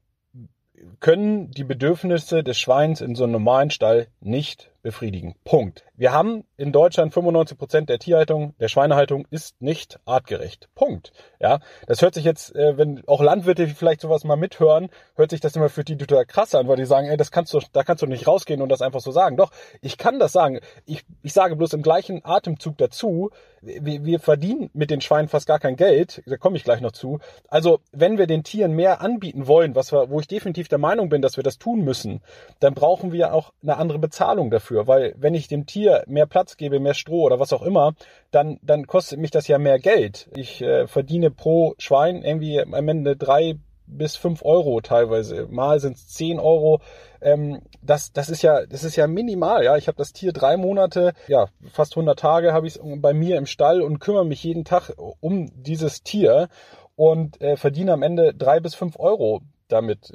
können 1.00 1.50
die 1.50 1.64
Bedürfnisse 1.64 2.42
des 2.42 2.58
Schweins 2.58 3.00
in 3.00 3.14
so 3.14 3.24
einem 3.24 3.32
normalen 3.32 3.70
Stall 3.70 4.08
nicht 4.20 4.70
befriedigen. 4.82 5.34
Punkt. 5.44 5.84
Wir 5.98 6.12
haben 6.12 6.44
in 6.56 6.70
Deutschland 6.70 7.12
95 7.12 7.58
Prozent 7.58 7.88
der 7.88 7.98
Tierhaltung, 7.98 8.54
der 8.60 8.68
Schweinehaltung 8.68 9.26
ist 9.30 9.60
nicht 9.60 9.98
artgerecht. 10.04 10.68
Punkt. 10.76 11.12
Ja, 11.40 11.58
das 11.86 12.02
hört 12.02 12.14
sich 12.14 12.24
jetzt, 12.24 12.54
äh, 12.54 12.78
wenn 12.78 13.02
auch 13.08 13.20
Landwirte 13.20 13.66
vielleicht 13.66 14.00
sowas 14.00 14.22
mal 14.22 14.36
mithören, 14.36 14.90
hört 15.16 15.30
sich 15.30 15.40
das 15.40 15.56
immer 15.56 15.68
für 15.68 15.82
die 15.82 15.96
total 15.96 16.24
krass 16.24 16.54
an, 16.54 16.68
weil 16.68 16.76
die 16.76 16.84
sagen, 16.84 17.08
ey, 17.08 17.16
das 17.16 17.32
kannst 17.32 17.52
du, 17.52 17.60
da 17.72 17.82
kannst 17.82 18.02
du 18.02 18.06
nicht 18.06 18.28
rausgehen 18.28 18.62
und 18.62 18.68
das 18.68 18.80
einfach 18.80 19.00
so 19.00 19.10
sagen. 19.10 19.36
Doch, 19.36 19.50
ich 19.80 19.98
kann 19.98 20.20
das 20.20 20.30
sagen. 20.30 20.60
Ich, 20.86 21.04
ich 21.22 21.32
sage 21.32 21.56
bloß 21.56 21.72
im 21.72 21.82
gleichen 21.82 22.24
Atemzug 22.24 22.78
dazu, 22.78 23.30
wir, 23.60 24.04
wir 24.04 24.20
verdienen 24.20 24.70
mit 24.72 24.90
den 24.90 25.00
Schweinen 25.00 25.26
fast 25.26 25.48
gar 25.48 25.58
kein 25.58 25.74
Geld. 25.74 26.22
Da 26.26 26.36
komme 26.36 26.56
ich 26.56 26.62
gleich 26.62 26.80
noch 26.80 26.92
zu. 26.92 27.18
Also, 27.48 27.80
wenn 27.90 28.16
wir 28.16 28.28
den 28.28 28.44
Tieren 28.44 28.72
mehr 28.72 29.00
anbieten 29.00 29.48
wollen, 29.48 29.74
was 29.74 29.92
wir, 29.92 30.10
wo 30.10 30.20
ich 30.20 30.28
definitiv 30.28 30.68
der 30.68 30.78
Meinung 30.78 31.08
bin, 31.08 31.22
dass 31.22 31.36
wir 31.36 31.42
das 31.42 31.58
tun 31.58 31.82
müssen, 31.82 32.22
dann 32.60 32.74
brauchen 32.74 33.10
wir 33.10 33.34
auch 33.34 33.52
eine 33.62 33.76
andere 33.76 33.98
Bezahlung 33.98 34.50
dafür 34.50 34.68
dafür, 34.68 34.86
weil 34.86 35.14
wenn 35.16 35.34
ich 35.34 35.48
dem 35.48 35.66
Tier 35.66 35.87
mehr 36.06 36.26
Platz 36.26 36.56
gebe, 36.56 36.80
mehr 36.80 36.94
Stroh 36.94 37.22
oder 37.22 37.40
was 37.40 37.52
auch 37.52 37.62
immer, 37.62 37.94
dann, 38.30 38.58
dann 38.62 38.86
kostet 38.86 39.18
mich 39.18 39.30
das 39.30 39.48
ja 39.48 39.58
mehr 39.58 39.78
Geld. 39.78 40.28
Ich 40.36 40.62
äh, 40.62 40.86
verdiene 40.86 41.30
pro 41.30 41.74
Schwein 41.78 42.22
irgendwie 42.22 42.60
am 42.60 42.88
Ende 42.88 43.16
drei 43.16 43.56
bis 43.90 44.16
fünf 44.16 44.44
Euro 44.44 44.80
teilweise. 44.80 45.46
Mal 45.50 45.80
sind 45.80 45.96
es 45.96 46.08
zehn 46.08 46.38
Euro. 46.38 46.80
Ähm, 47.20 47.62
das, 47.82 48.12
das 48.12 48.28
ist 48.28 48.42
ja, 48.42 48.66
das 48.66 48.84
ist 48.84 48.96
ja 48.96 49.06
minimal. 49.06 49.64
Ja, 49.64 49.76
ich 49.76 49.88
habe 49.88 49.96
das 49.96 50.12
Tier 50.12 50.32
drei 50.32 50.56
Monate, 50.56 51.14
ja 51.26 51.46
fast 51.72 51.92
100 51.92 52.18
Tage 52.18 52.52
habe 52.52 52.66
ich 52.66 52.76
es 52.76 52.80
bei 53.00 53.14
mir 53.14 53.36
im 53.38 53.46
Stall 53.46 53.82
und 53.82 53.98
kümmere 53.98 54.26
mich 54.26 54.44
jeden 54.44 54.64
Tag 54.64 54.92
um 55.20 55.50
dieses 55.54 56.02
Tier 56.02 56.48
und 56.96 57.40
äh, 57.40 57.56
verdiene 57.56 57.92
am 57.92 58.02
Ende 58.02 58.34
drei 58.34 58.60
bis 58.60 58.74
fünf 58.74 58.98
Euro 58.98 59.40
damit. 59.68 60.12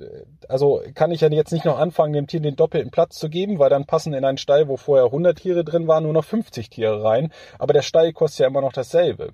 Also 0.48 0.81
kann 0.93 1.12
ich 1.12 1.22
ja 1.22 1.29
jetzt 1.29 1.51
nicht 1.51 1.65
noch 1.65 1.79
anfangen, 1.79 2.13
dem 2.13 2.27
Tier 2.27 2.39
den 2.39 2.55
doppelten 2.55 2.91
Platz 2.91 3.17
zu 3.17 3.29
geben, 3.29 3.60
weil 3.60 3.69
dann 3.69 3.86
passen 3.86 4.13
in 4.13 4.25
einen 4.25 4.38
Stall, 4.38 4.67
wo 4.67 4.77
vorher 4.77 5.05
100 5.05 5.38
Tiere 5.38 5.63
drin 5.63 5.88
waren, 5.88 6.03
nur 6.03 6.13
noch 6.13 6.25
50 6.25 6.69
Tiere 6.69 7.03
rein. 7.03 7.31
Aber 7.60 7.74
der 7.74 7.81
Stall 7.81 8.13
kostet 8.13 8.41
ja 8.41 8.48
immer 8.48 8.62
noch 8.62 8.74
dasselbe. 8.74 9.33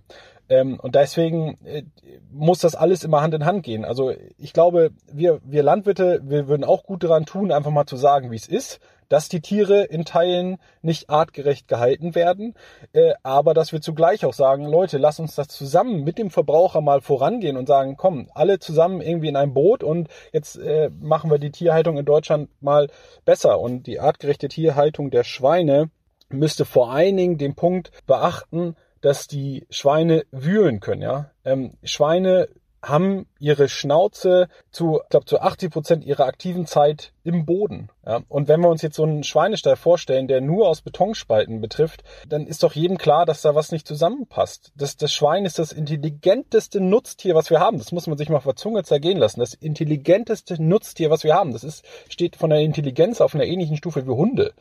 Ähm, 0.50 0.80
und 0.80 0.96
deswegen 0.96 1.58
äh, 1.64 1.84
muss 2.32 2.60
das 2.60 2.76
alles 2.76 3.04
immer 3.04 3.22
Hand 3.22 3.34
in 3.36 3.46
Hand 3.46 3.64
gehen. 3.64 3.86
Also 3.86 4.14
ich 4.38 4.54
glaube, 4.54 4.92
wir, 5.12 5.40
wir 5.44 5.64
Landwirte, 5.64 6.22
wir 6.24 6.48
würden 6.48 6.64
auch 6.64 6.84
gut 6.84 7.04
daran 7.04 7.26
tun, 7.26 7.52
einfach 7.52 7.72
mal 7.72 7.86
zu 7.86 7.98
sagen, 7.98 8.32
wie 8.32 8.36
es 8.36 8.48
ist 8.48 8.80
dass 9.10 9.28
die 9.28 9.42
Tiere 9.42 9.84
in 9.84 10.06
Teilen 10.06 10.58
nicht 10.82 11.10
artgerecht 11.10 11.68
gehalten 11.68 12.16
werden, 12.16 12.54
äh, 12.94 13.14
aber 13.24 13.54
dass 13.54 13.74
wir 13.74 13.82
zugleich 13.82 14.26
auch 14.26 14.34
sagen, 14.34 14.66
Leute, 14.66 14.98
lass 14.98 15.20
uns 15.20 15.36
das 15.36 15.48
zusammen 15.50 16.04
mit 16.04 16.18
dem 16.18 16.30
Verbraucher 16.30 16.82
mal 16.82 17.02
vorangehen 17.02 17.58
und 17.58 17.68
sagen, 17.68 17.98
komm, 17.98 18.30
alle 18.34 18.60
zusammen 18.60 19.02
irgendwie 19.02 19.30
in 19.30 19.36
ein 19.36 19.54
Boot 19.54 19.84
und 19.84 20.08
jetzt 20.32 20.58
äh, 20.58 20.90
machen 21.00 21.30
wir 21.30 21.40
die 21.40 21.52
Tierhaltung 21.52 21.98
in 21.98 22.06
Deutschland 22.06 22.50
mal 22.62 22.88
besser 23.26 23.60
und 23.60 23.88
die 23.88 24.00
artgerechte 24.00 24.48
Tierhaltung 24.48 25.10
der 25.10 25.24
Schweine 25.24 25.90
müsste 26.30 26.66
vor 26.66 26.92
allen 26.92 27.18
Dingen 27.18 27.38
den 27.38 27.56
Punkt 27.56 27.92
beachten, 28.06 28.76
dass 29.02 29.28
die 29.28 29.66
Schweine 29.70 30.26
wühlen 30.32 30.80
können, 30.80 31.02
ja. 31.02 31.32
Ähm, 31.46 31.74
Schweine 31.84 32.50
haben 32.82 33.26
ihre 33.40 33.68
Schnauze 33.68 34.48
zu, 34.72 35.02
ich 35.04 35.10
glaube, 35.10 35.26
zu 35.26 35.40
80 35.40 35.72
Prozent 35.72 36.06
ihrer 36.06 36.26
aktiven 36.26 36.66
Zeit 36.66 37.12
im 37.24 37.46
Boden. 37.46 37.90
Ja? 38.06 38.22
Und 38.30 38.48
wenn 38.48 38.62
wir 38.62 38.70
uns 38.70 38.82
jetzt 38.82 38.96
so 38.96 39.04
einen 39.04 39.24
Schweinestall 39.24 39.76
vorstellen, 39.76 40.28
der 40.28 40.42
nur 40.42 40.68
aus 40.68 40.82
Betonspalten 40.82 41.62
betrifft, 41.62 42.04
dann 42.28 42.48
ist 42.48 42.64
doch 42.64 42.74
jedem 42.74 42.98
klar, 42.98 43.26
dass 43.26 43.42
da 43.42 43.54
was 43.54 43.72
nicht 43.72 43.88
zusammenpasst. 43.88 44.72
Das, 44.76 44.96
das 44.96 45.14
Schwein 45.14 45.46
ist 45.46 45.60
das 45.60 45.72
intelligenteste 45.72 46.80
Nutztier, 46.80 47.36
was 47.36 47.50
wir 47.50 47.60
haben. 47.60 47.78
Das 47.78 47.92
muss 47.92 48.08
man 48.08 48.18
sich 48.18 48.30
mal 48.30 48.38
auf 48.38 48.44
der 48.44 48.56
Zunge 48.56 48.84
zergehen 48.84 49.18
lassen. 49.18 49.42
Das 49.42 49.54
intelligenteste 49.54 50.62
Nutztier, 50.62 51.10
was 51.10 51.24
wir 51.24 51.34
haben. 51.34 51.52
Das 51.54 51.64
ist, 51.64 51.84
steht 52.08 52.36
von 52.38 52.50
der 52.50 52.60
Intelligenz 52.60 53.20
auf 53.20 53.36
einer 53.36 53.46
ähnlichen 53.46 53.78
Stufe 53.78 54.06
wie 54.06 54.12
Hunde. 54.12 54.54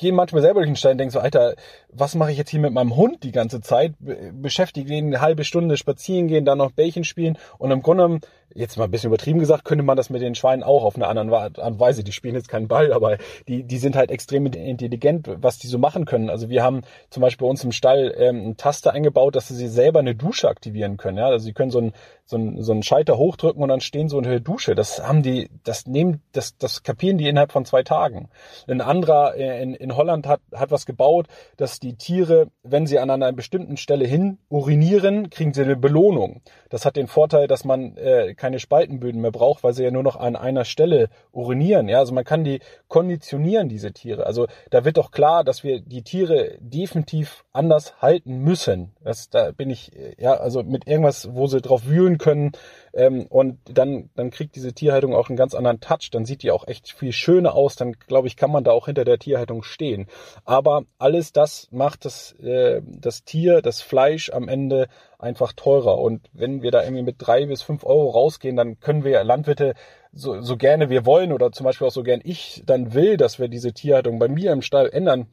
Gehe 0.00 0.12
manchmal 0.12 0.42
selber 0.42 0.60
durch 0.60 0.70
den 0.70 0.76
Stall 0.76 0.92
und 0.92 0.98
denke 0.98 1.12
so, 1.12 1.20
Alter, 1.20 1.54
was 1.92 2.14
mache 2.14 2.32
ich 2.32 2.38
jetzt 2.38 2.50
hier 2.50 2.60
mit 2.60 2.72
meinem 2.72 2.96
Hund 2.96 3.22
die 3.22 3.32
ganze 3.32 3.60
Zeit? 3.60 3.94
Beschäftige 4.32 4.94
ihn 4.94 5.08
eine 5.08 5.20
halbe 5.20 5.44
Stunde 5.44 5.76
spazieren 5.76 6.26
gehen, 6.26 6.44
dann 6.44 6.58
noch 6.58 6.72
Bällchen 6.72 7.04
spielen 7.04 7.38
und 7.58 7.70
im 7.70 7.82
Grunde 7.82 8.20
jetzt 8.54 8.76
mal 8.76 8.84
ein 8.84 8.90
bisschen 8.90 9.08
übertrieben 9.08 9.38
gesagt, 9.38 9.64
könnte 9.64 9.84
man 9.84 9.96
das 9.96 10.10
mit 10.10 10.22
den 10.22 10.34
Schweinen 10.34 10.62
auch 10.62 10.84
auf 10.84 10.96
eine 10.96 11.06
andere 11.06 11.40
Art 11.40 11.58
und 11.58 11.80
Weise. 11.80 12.04
Die 12.04 12.12
spielen 12.12 12.34
jetzt 12.34 12.48
keinen 12.48 12.68
Ball, 12.68 12.92
aber 12.92 13.18
die, 13.48 13.62
die 13.62 13.78
sind 13.78 13.96
halt 13.96 14.10
extrem 14.10 14.46
intelligent, 14.46 15.28
was 15.40 15.58
die 15.58 15.66
so 15.66 15.78
machen 15.78 16.04
können. 16.04 16.30
Also 16.30 16.48
wir 16.48 16.62
haben 16.62 16.82
zum 17.10 17.20
Beispiel 17.20 17.46
bei 17.46 17.50
uns 17.50 17.64
im 17.64 17.72
Stall 17.72 18.14
ähm, 18.16 18.40
eine 18.42 18.56
Taste 18.56 18.92
eingebaut, 18.92 19.36
dass 19.36 19.48
sie 19.48 19.68
selber 19.68 20.00
eine 20.00 20.14
Dusche 20.14 20.48
aktivieren 20.48 20.96
können. 20.96 21.18
Ja? 21.18 21.26
Also 21.26 21.44
sie 21.44 21.52
können 21.52 21.70
so 21.70 21.78
einen 21.78 21.92
so 22.30 22.36
einen, 22.36 22.62
so 22.62 22.72
einen 22.72 22.82
Schalter 22.82 23.18
hochdrücken 23.18 23.62
und 23.62 23.68
dann 23.68 23.80
stehen 23.80 24.08
so 24.08 24.16
in 24.16 24.24
der 24.24 24.40
Dusche. 24.40 24.74
Das 24.74 25.06
haben 25.06 25.22
die, 25.22 25.50
das 25.64 25.86
nehmen, 25.86 26.22
das, 26.32 26.56
das 26.56 26.82
kapieren 26.82 27.18
die 27.18 27.28
innerhalb 27.28 27.52
von 27.52 27.64
zwei 27.64 27.82
Tagen. 27.82 28.30
Ein 28.68 28.80
anderer 28.80 29.34
äh, 29.36 29.62
in, 29.62 29.74
in 29.74 29.96
Holland 29.96 30.26
hat, 30.26 30.40
hat 30.54 30.70
was 30.70 30.86
gebaut, 30.86 31.26
dass 31.56 31.80
die 31.80 31.96
Tiere, 31.96 32.46
wenn 32.62 32.86
sie 32.86 33.00
an 33.00 33.10
einer 33.10 33.32
bestimmten 33.32 33.76
Stelle 33.76 34.06
hin 34.06 34.38
urinieren, 34.48 35.28
kriegen 35.28 35.52
sie 35.52 35.62
eine 35.62 35.76
Belohnung. 35.76 36.40
Das 36.70 36.86
hat 36.86 36.96
den 36.96 37.08
Vorteil, 37.08 37.48
dass 37.48 37.64
man 37.64 37.96
äh, 37.96 38.34
keine 38.40 38.58
Spaltenböden 38.58 39.20
mehr 39.20 39.30
braucht, 39.30 39.62
weil 39.62 39.74
sie 39.74 39.84
ja 39.84 39.90
nur 39.90 40.02
noch 40.02 40.16
an 40.16 40.34
einer 40.34 40.64
Stelle 40.64 41.10
urinieren. 41.30 41.88
Ja, 41.88 41.98
also 41.98 42.14
man 42.14 42.24
kann 42.24 42.42
die 42.42 42.60
konditionieren, 42.88 43.68
diese 43.68 43.92
Tiere. 43.92 44.26
Also 44.26 44.46
da 44.70 44.84
wird 44.84 44.96
doch 44.96 45.10
klar, 45.10 45.44
dass 45.44 45.62
wir 45.62 45.80
die 45.80 46.02
Tiere 46.02 46.56
definitiv 46.58 47.44
anders 47.52 48.00
halten 48.00 48.38
müssen. 48.38 48.92
Das, 49.04 49.28
da 49.28 49.50
bin 49.50 49.68
ich, 49.68 49.92
ja, 50.18 50.34
also 50.34 50.62
mit 50.62 50.86
irgendwas, 50.86 51.34
wo 51.34 51.46
sie 51.46 51.60
drauf 51.60 51.86
wühlen 51.86 52.16
können. 52.16 52.52
Ähm, 52.94 53.26
und 53.28 53.58
dann, 53.64 54.08
dann 54.16 54.30
kriegt 54.30 54.56
diese 54.56 54.72
Tierhaltung 54.72 55.14
auch 55.14 55.28
einen 55.28 55.36
ganz 55.36 55.54
anderen 55.54 55.80
Touch. 55.80 56.10
Dann 56.10 56.24
sieht 56.24 56.42
die 56.42 56.50
auch 56.50 56.66
echt 56.66 56.90
viel 56.90 57.12
schöner 57.12 57.54
aus. 57.54 57.76
Dann, 57.76 57.92
glaube 57.92 58.26
ich, 58.26 58.36
kann 58.36 58.50
man 58.50 58.64
da 58.64 58.72
auch 58.72 58.86
hinter 58.86 59.04
der 59.04 59.18
Tierhaltung 59.18 59.62
stehen. 59.62 60.06
Aber 60.44 60.84
alles 60.98 61.32
das 61.32 61.68
macht 61.70 62.06
das, 62.06 62.32
äh, 62.40 62.80
das 62.84 63.24
Tier, 63.24 63.60
das 63.60 63.82
Fleisch 63.82 64.30
am 64.30 64.48
Ende 64.48 64.88
einfach 65.20 65.52
teurer. 65.52 65.98
Und 65.98 66.28
wenn 66.32 66.62
wir 66.62 66.70
da 66.70 66.82
irgendwie 66.82 67.02
mit 67.02 67.16
drei 67.18 67.46
bis 67.46 67.62
fünf 67.62 67.84
Euro 67.84 68.10
rausgehen, 68.10 68.56
dann 68.56 68.80
können 68.80 69.04
wir 69.04 69.22
Landwirte 69.24 69.74
so, 70.12 70.40
so 70.40 70.56
gerne 70.56 70.90
wir 70.90 71.06
wollen 71.06 71.32
oder 71.32 71.52
zum 71.52 71.64
Beispiel 71.64 71.86
auch 71.86 71.92
so 71.92 72.02
gern 72.02 72.20
ich 72.24 72.62
dann 72.66 72.94
will, 72.94 73.16
dass 73.16 73.38
wir 73.38 73.48
diese 73.48 73.72
Tierhaltung 73.72 74.18
bei 74.18 74.28
mir 74.28 74.52
im 74.52 74.62
Stall 74.62 74.90
ändern. 74.90 75.26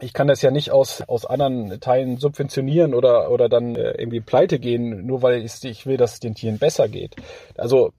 Ich 0.00 0.12
kann 0.14 0.28
das 0.28 0.40
ja 0.42 0.50
nicht 0.50 0.70
aus, 0.72 1.02
aus 1.02 1.26
anderen 1.26 1.78
Teilen 1.80 2.16
subventionieren 2.16 2.94
oder, 2.94 3.30
oder 3.30 3.48
dann 3.48 3.76
äh, 3.76 3.92
irgendwie 3.92 4.20
pleite 4.20 4.58
gehen, 4.58 5.06
nur 5.06 5.22
weil 5.22 5.44
ich, 5.44 5.62
ich 5.64 5.86
will, 5.86 5.98
dass 5.98 6.14
es 6.14 6.20
den 6.20 6.34
Tieren 6.34 6.58
besser 6.58 6.88
geht. 6.88 7.16
Also 7.56 7.92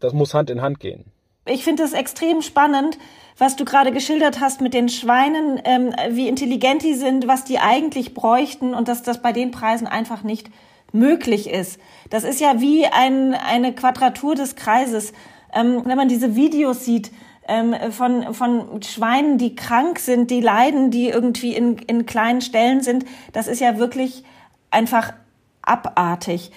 das 0.00 0.12
muss 0.12 0.34
Hand 0.34 0.50
in 0.50 0.62
Hand 0.62 0.80
gehen. 0.80 1.13
Ich 1.46 1.62
finde 1.62 1.82
es 1.82 1.92
extrem 1.92 2.40
spannend, 2.40 2.98
was 3.36 3.56
du 3.56 3.64
gerade 3.64 3.92
geschildert 3.92 4.40
hast 4.40 4.60
mit 4.60 4.72
den 4.72 4.88
Schweinen, 4.88 5.60
ähm, 5.64 5.94
wie 6.10 6.28
intelligent 6.28 6.82
die 6.82 6.94
sind, 6.94 7.26
was 7.26 7.44
die 7.44 7.58
eigentlich 7.58 8.14
bräuchten 8.14 8.74
und 8.74 8.88
dass 8.88 9.02
das 9.02 9.20
bei 9.20 9.32
den 9.32 9.50
Preisen 9.50 9.86
einfach 9.86 10.22
nicht 10.22 10.50
möglich 10.92 11.50
ist. 11.50 11.78
Das 12.08 12.24
ist 12.24 12.40
ja 12.40 12.60
wie 12.60 12.86
ein, 12.86 13.34
eine 13.34 13.74
Quadratur 13.74 14.36
des 14.36 14.56
Kreises. 14.56 15.12
Ähm, 15.52 15.82
wenn 15.84 15.96
man 15.96 16.08
diese 16.08 16.34
Videos 16.34 16.84
sieht 16.84 17.10
ähm, 17.46 17.74
von, 17.90 18.32
von 18.32 18.82
Schweinen, 18.82 19.36
die 19.36 19.54
krank 19.54 19.98
sind, 19.98 20.30
die 20.30 20.40
leiden, 20.40 20.90
die 20.90 21.08
irgendwie 21.08 21.54
in, 21.54 21.76
in 21.76 22.06
kleinen 22.06 22.40
Stellen 22.40 22.80
sind, 22.80 23.04
das 23.32 23.48
ist 23.48 23.60
ja 23.60 23.78
wirklich 23.78 24.24
einfach 24.70 25.12
abartig. 25.60 26.52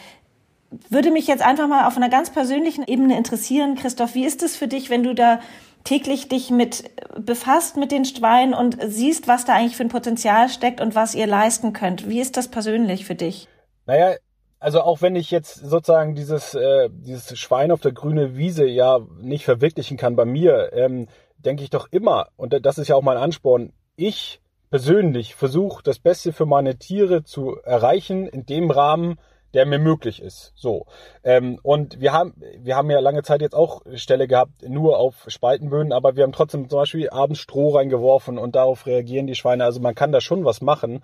Würde 0.90 1.12
mich 1.12 1.28
jetzt 1.28 1.44
einfach 1.44 1.68
mal 1.68 1.88
auf 1.88 1.98
einer 1.98 2.10
ganz 2.10 2.32
persönlichen 2.32 2.84
Ebene 2.86 3.18
interessieren, 3.18 3.76
Christoph, 3.76 4.16
wie 4.16 4.26
ist 4.26 4.44
es 4.44 4.56
für 4.56 4.68
dich, 4.68 4.90
wenn 4.90 5.04
du 5.04 5.16
da 5.16 5.40
täglich 5.84 6.28
dich 6.28 6.50
mit 6.50 6.92
befasst 7.18 7.78
mit 7.78 7.92
den 7.92 8.04
Schweinen 8.04 8.54
und 8.54 8.78
siehst, 8.86 9.28
was 9.28 9.46
da 9.46 9.54
eigentlich 9.54 9.78
für 9.78 9.84
ein 9.84 9.90
Potenzial 9.90 10.50
steckt 10.50 10.82
und 10.82 10.96
was 10.96 11.16
ihr 11.16 11.28
leisten 11.28 11.72
könnt? 11.72 12.10
Wie 12.10 12.20
ist 12.20 12.36
das 12.36 12.50
persönlich 12.50 13.06
für 13.06 13.16
dich? 13.16 13.48
Naja, 13.86 14.16
also 14.60 14.82
auch 14.82 15.02
wenn 15.02 15.16
ich 15.16 15.32
jetzt 15.32 15.56
sozusagen 15.56 16.16
dieses, 16.16 16.56
äh, 16.56 16.90
dieses 16.92 17.38
Schwein 17.40 17.72
auf 17.72 17.80
der 17.80 17.94
grünen 17.94 18.36
Wiese 18.36 18.66
ja 18.66 19.00
nicht 19.22 19.46
verwirklichen 19.46 19.96
kann 19.98 20.16
bei 20.16 20.26
mir, 20.26 20.74
ähm, 20.74 21.08
denke 21.38 21.64
ich 21.64 21.70
doch 21.70 21.88
immer, 21.92 22.28
und 22.36 22.54
das 22.66 22.78
ist 22.78 22.88
ja 22.88 22.96
auch 22.96 23.04
mein 23.04 23.18
Ansporn, 23.18 23.72
ich 23.96 24.42
persönlich 24.70 25.36
versuche 25.36 25.84
das 25.84 26.00
Beste 26.00 26.34
für 26.34 26.46
meine 26.46 26.78
Tiere 26.78 27.24
zu 27.24 27.58
erreichen 27.64 28.28
in 28.28 28.46
dem 28.46 28.72
Rahmen, 28.72 29.20
der 29.58 29.66
mir 29.66 29.80
möglich 29.80 30.22
ist. 30.22 30.54
So. 30.56 30.86
Ähm, 31.24 31.58
und 31.64 32.00
wir 32.00 32.14
haben, 32.14 32.36
wir 32.60 32.76
haben 32.76 32.92
ja 32.92 33.00
lange 33.00 33.24
Zeit 33.24 33.42
jetzt 33.42 33.56
auch 33.56 33.82
Stelle 33.96 34.28
gehabt, 34.28 34.52
nur 34.70 35.00
auf 35.00 35.26
Spaltenböden, 35.26 35.92
aber 35.92 36.16
wir 36.16 36.24
haben 36.24 36.32
trotzdem 36.32 36.70
zum 36.70 36.78
Beispiel 36.78 37.10
abends 37.10 37.40
Stroh 37.40 37.76
reingeworfen 37.76 38.38
und 38.38 38.56
darauf 38.56 38.86
reagieren 38.86 39.26
die 39.26 39.34
Schweine. 39.34 39.64
Also 39.64 39.80
man 39.80 39.96
kann 39.96 40.12
da 40.12 40.22
schon 40.22 40.46
was 40.46 40.62
machen. 40.62 41.02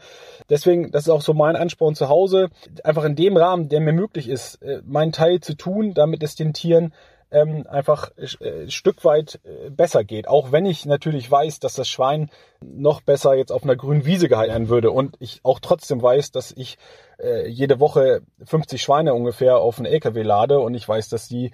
Deswegen, 0.51 0.91
das 0.91 1.05
ist 1.05 1.09
auch 1.09 1.23
so 1.23 1.33
mein 1.33 1.55
Ansporn 1.55 1.95
zu 1.95 2.09
Hause, 2.09 2.49
einfach 2.83 3.05
in 3.05 3.15
dem 3.15 3.37
Rahmen, 3.37 3.69
der 3.69 3.79
mir 3.79 3.91
möglich 3.91 4.29
ist, 4.29 4.61
äh, 4.61 4.81
meinen 4.85 5.13
Teil 5.13 5.39
zu 5.39 5.55
tun, 5.55 5.95
damit 5.95 6.21
es 6.21 6.35
den 6.35 6.53
Tieren 6.53 6.93
ähm, 7.33 7.65
einfach 7.67 8.11
äh, 8.17 8.69
Stück 8.69 9.03
weit 9.03 9.39
äh, 9.43 9.71
besser 9.71 10.03
geht. 10.03 10.27
Auch 10.27 10.51
wenn 10.51 10.67
ich 10.67 10.85
natürlich 10.85 11.29
weiß, 11.29 11.59
dass 11.59 11.73
das 11.73 11.89
Schwein 11.89 12.29
noch 12.61 13.01
besser 13.01 13.33
jetzt 13.33 13.51
auf 13.51 13.63
einer 13.63 13.75
grünen 13.75 14.05
Wiese 14.05 14.29
gehalten 14.29 14.69
würde 14.69 14.91
und 14.91 15.15
ich 15.19 15.39
auch 15.43 15.59
trotzdem 15.59 16.01
weiß, 16.01 16.31
dass 16.31 16.51
ich 16.51 16.77
äh, 17.23 17.47
jede 17.47 17.79
Woche 17.79 18.21
50 18.45 18.81
Schweine 18.81 19.13
ungefähr 19.13 19.57
auf 19.57 19.77
einen 19.77 19.85
LKW 19.85 20.21
lade 20.21 20.59
und 20.59 20.75
ich 20.75 20.87
weiß, 20.87 21.09
dass 21.09 21.27
die 21.27 21.51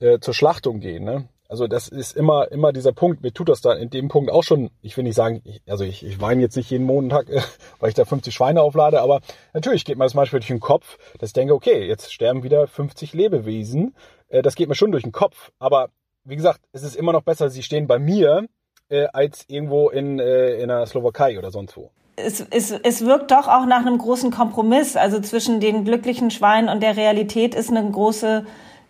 äh, 0.00 0.18
zur 0.18 0.34
Schlachtung 0.34 0.80
gehen. 0.80 1.04
Ne? 1.04 1.28
Also 1.48 1.66
das 1.66 1.88
ist 1.88 2.16
immer, 2.16 2.50
immer 2.50 2.72
dieser 2.72 2.92
Punkt. 2.92 3.22
Mir 3.22 3.32
tut 3.32 3.48
das 3.48 3.60
da 3.60 3.74
in 3.74 3.90
dem 3.90 4.08
Punkt 4.08 4.30
auch 4.30 4.42
schon, 4.42 4.70
ich 4.80 4.96
will 4.96 5.04
nicht 5.04 5.16
sagen, 5.16 5.42
ich, 5.44 5.62
also 5.68 5.84
ich, 5.84 6.04
ich 6.04 6.20
weine 6.20 6.40
jetzt 6.40 6.56
nicht 6.56 6.70
jeden 6.70 6.84
Montag, 6.86 7.26
weil 7.80 7.88
ich 7.88 7.94
da 7.94 8.04
50 8.04 8.34
Schweine 8.34 8.62
auflade, 8.62 9.00
aber 9.00 9.20
natürlich 9.52 9.84
geht 9.84 9.98
mir 9.98 10.04
das 10.04 10.14
manchmal 10.14 10.40
durch 10.40 10.48
den 10.48 10.60
Kopf, 10.60 10.98
dass 11.18 11.30
ich 11.30 11.34
denke, 11.34 11.54
okay, 11.54 11.86
jetzt 11.86 12.12
sterben 12.12 12.42
wieder 12.42 12.66
50 12.66 13.12
Lebewesen 13.12 13.94
äh, 14.32 14.42
das 14.42 14.56
geht 14.56 14.68
mir 14.68 14.74
schon 14.74 14.90
durch 14.90 15.04
den 15.04 15.12
Kopf. 15.12 15.52
Aber 15.58 15.90
wie 16.24 16.36
gesagt, 16.36 16.60
es 16.72 16.82
ist 16.82 16.96
immer 16.96 17.12
noch 17.12 17.22
besser, 17.22 17.50
sie 17.50 17.62
stehen 17.62 17.86
bei 17.86 17.98
mir, 17.98 18.46
äh, 18.88 19.06
als 19.12 19.44
irgendwo 19.48 19.90
in, 19.90 20.18
äh, 20.18 20.54
in 20.56 20.68
der 20.68 20.86
Slowakei 20.86 21.38
oder 21.38 21.50
sonst 21.50 21.76
wo. 21.76 21.90
Es, 22.16 22.44
es, 22.50 22.72
es 22.72 23.04
wirkt 23.04 23.30
doch 23.30 23.48
auch 23.48 23.66
nach 23.66 23.86
einem 23.86 23.98
großen 23.98 24.30
Kompromiss. 24.30 24.96
Also 24.96 25.20
zwischen 25.20 25.60
den 25.60 25.84
glücklichen 25.84 26.30
Schweinen 26.30 26.68
und 26.68 26.82
der 26.82 26.96
Realität 26.96 27.54
ist 27.54 27.70
eine 27.70 27.90
große 27.90 28.44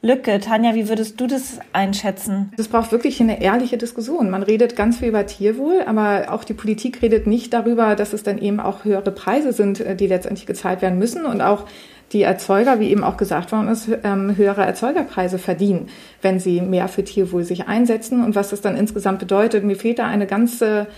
Lücke. 0.04 0.40
Tanja, 0.40 0.74
wie 0.74 0.88
würdest 0.88 1.20
du 1.20 1.28
das 1.28 1.60
einschätzen? 1.72 2.52
Das 2.56 2.66
braucht 2.66 2.90
wirklich 2.90 3.20
eine 3.20 3.40
ehrliche 3.40 3.78
Diskussion. 3.78 4.30
Man 4.30 4.42
redet 4.42 4.74
ganz 4.74 4.98
viel 4.98 5.08
über 5.08 5.26
Tierwohl, 5.26 5.82
aber 5.86 6.32
auch 6.32 6.42
die 6.42 6.54
Politik 6.54 7.02
redet 7.02 7.28
nicht 7.28 7.54
darüber, 7.54 7.94
dass 7.94 8.12
es 8.12 8.24
dann 8.24 8.38
eben 8.38 8.58
auch 8.58 8.84
höhere 8.84 9.12
Preise 9.12 9.52
sind, 9.52 9.78
äh, 9.78 9.94
die 9.94 10.08
letztendlich 10.08 10.46
gezahlt 10.46 10.82
werden 10.82 10.98
müssen 10.98 11.24
und 11.24 11.40
auch 11.40 11.66
die 12.12 12.22
Erzeuger, 12.22 12.80
wie 12.80 12.90
eben 12.90 13.04
auch 13.04 13.16
gesagt 13.16 13.52
worden 13.52 13.68
ist, 13.68 13.88
ähm, 14.02 14.36
höhere 14.36 14.66
Erzeugerpreise 14.66 15.38
verdienen, 15.38 15.88
wenn 16.20 16.40
sie 16.40 16.60
mehr 16.60 16.88
für 16.88 17.04
Tierwohl 17.04 17.44
sich 17.44 17.68
einsetzen 17.68 18.24
und 18.24 18.34
was 18.34 18.50
das 18.50 18.60
dann 18.60 18.76
insgesamt 18.76 19.20
bedeutet. 19.20 19.64
Mir 19.64 19.76
fehlt 19.76 20.00
da 20.00 20.06
eine 20.06 20.26
ganze 20.26 20.88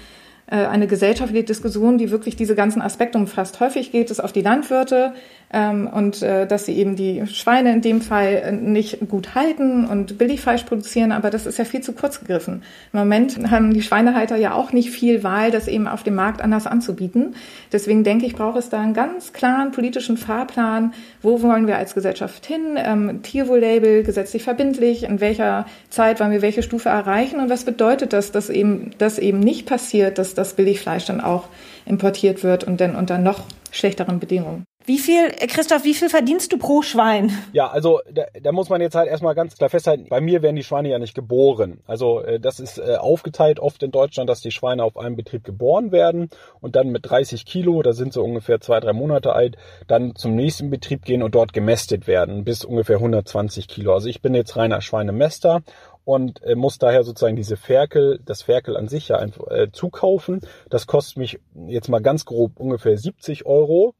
eine 0.46 0.86
gesellschaftliche 0.86 1.44
Diskussion, 1.44 1.98
die 1.98 2.10
wirklich 2.10 2.36
diese 2.36 2.54
ganzen 2.54 2.82
Aspekte 2.82 3.18
umfasst. 3.18 3.60
Häufig 3.60 3.92
geht 3.92 4.10
es 4.10 4.20
auf 4.20 4.32
die 4.32 4.42
Landwirte, 4.42 5.14
ähm, 5.54 5.86
und 5.86 6.20
äh, 6.20 6.46
dass 6.46 6.66
sie 6.66 6.76
eben 6.76 6.96
die 6.96 7.26
Schweine 7.28 7.72
in 7.72 7.80
dem 7.80 8.00
Fall 8.00 8.42
äh, 8.44 8.52
nicht 8.52 9.08
gut 9.08 9.36
halten 9.36 9.86
und 9.86 10.18
Billigfleisch 10.18 10.64
produzieren, 10.64 11.12
aber 11.12 11.30
das 11.30 11.46
ist 11.46 11.58
ja 11.58 11.64
viel 11.64 11.80
zu 11.80 11.92
kurz 11.92 12.18
gegriffen. 12.18 12.62
Im 12.92 12.98
Moment 12.98 13.50
haben 13.50 13.72
die 13.72 13.82
Schweinehalter 13.82 14.36
ja 14.36 14.54
auch 14.54 14.72
nicht 14.72 14.90
viel 14.90 15.22
Wahl, 15.22 15.52
das 15.52 15.68
eben 15.68 15.86
auf 15.86 16.02
dem 16.02 16.16
Markt 16.16 16.42
anders 16.42 16.66
anzubieten. 16.66 17.36
Deswegen 17.72 18.02
denke 18.02 18.26
ich, 18.26 18.34
braucht 18.34 18.58
es 18.58 18.68
da 18.68 18.80
einen 18.80 18.94
ganz 18.94 19.32
klaren 19.32 19.70
politischen 19.70 20.16
Fahrplan. 20.16 20.92
Wo 21.22 21.40
wollen 21.40 21.68
wir 21.68 21.78
als 21.78 21.94
Gesellschaft 21.94 22.46
hin? 22.46 22.76
Ähm, 22.76 23.22
Tierwohl-Label, 23.22 24.02
gesetzlich 24.02 24.42
verbindlich, 24.42 25.04
in 25.04 25.20
welcher 25.20 25.66
Zeit 25.88 26.18
wollen 26.18 26.32
wir 26.32 26.42
welche 26.42 26.64
Stufe 26.64 26.88
erreichen 26.88 27.38
und 27.38 27.48
was 27.48 27.64
bedeutet 27.64 28.12
das, 28.12 28.32
dass 28.32 28.50
eben 28.50 28.90
das 28.98 29.20
eben 29.20 29.38
nicht 29.38 29.66
passiert, 29.66 30.18
dass 30.18 30.33
das 30.34 30.54
Billigfleisch 30.54 31.06
dann 31.06 31.20
auch 31.20 31.44
importiert 31.86 32.42
wird 32.42 32.64
und 32.64 32.80
dann 32.80 32.96
unter 32.96 33.18
noch 33.18 33.40
schlechteren 33.70 34.20
Bedingungen. 34.20 34.64
Wie 34.86 34.98
viel, 34.98 35.28
äh, 35.38 35.46
Christoph, 35.46 35.84
wie 35.84 35.94
viel 35.94 36.10
verdienst 36.10 36.52
du 36.52 36.58
pro 36.58 36.82
Schwein? 36.82 37.32
Ja, 37.54 37.68
also 37.68 38.00
da, 38.12 38.24
da 38.38 38.52
muss 38.52 38.68
man 38.68 38.82
jetzt 38.82 38.94
halt 38.94 39.08
erstmal 39.08 39.34
ganz 39.34 39.56
klar 39.56 39.70
festhalten, 39.70 40.08
bei 40.10 40.20
mir 40.20 40.42
werden 40.42 40.56
die 40.56 40.62
Schweine 40.62 40.90
ja 40.90 40.98
nicht 40.98 41.14
geboren. 41.14 41.80
Also 41.86 42.20
äh, 42.20 42.38
das 42.38 42.60
ist 42.60 42.76
äh, 42.76 42.96
aufgeteilt 42.96 43.60
oft 43.60 43.82
in 43.82 43.90
Deutschland, 43.90 44.28
dass 44.28 44.42
die 44.42 44.50
Schweine 44.50 44.84
auf 44.84 44.98
einem 44.98 45.16
Betrieb 45.16 45.42
geboren 45.42 45.90
werden 45.90 46.28
und 46.60 46.76
dann 46.76 46.88
mit 46.88 47.08
30 47.08 47.46
Kilo, 47.46 47.80
da 47.80 47.94
sind 47.94 48.12
sie 48.12 48.20
ungefähr 48.20 48.60
zwei, 48.60 48.78
drei 48.78 48.92
Monate 48.92 49.32
alt, 49.32 49.56
dann 49.86 50.16
zum 50.16 50.34
nächsten 50.34 50.68
Betrieb 50.68 51.06
gehen 51.06 51.22
und 51.22 51.34
dort 51.34 51.54
gemästet 51.54 52.06
werden 52.06 52.44
bis 52.44 52.62
ungefähr 52.62 52.96
120 52.96 53.68
Kilo. 53.68 53.94
Also 53.94 54.08
ich 54.08 54.20
bin 54.20 54.34
jetzt 54.34 54.54
reiner 54.56 54.82
Schweinemester 54.82 55.62
und 56.04 56.42
äh, 56.42 56.54
muss 56.54 56.78
daher 56.78 57.02
sozusagen 57.04 57.36
diese 57.36 57.56
Ferkel, 57.56 58.20
das 58.24 58.42
Ferkel 58.42 58.76
an 58.76 58.88
sich 58.88 59.08
ja 59.08 59.16
einfach, 59.18 59.48
äh, 59.48 59.72
zukaufen. 59.72 60.40
Das 60.68 60.86
kostet 60.86 61.16
mich 61.16 61.40
jetzt 61.66 61.88
mal 61.88 62.00
ganz 62.00 62.24
grob 62.24 62.60
ungefähr 62.60 62.96
70 62.96 63.46
Euro. 63.46 63.94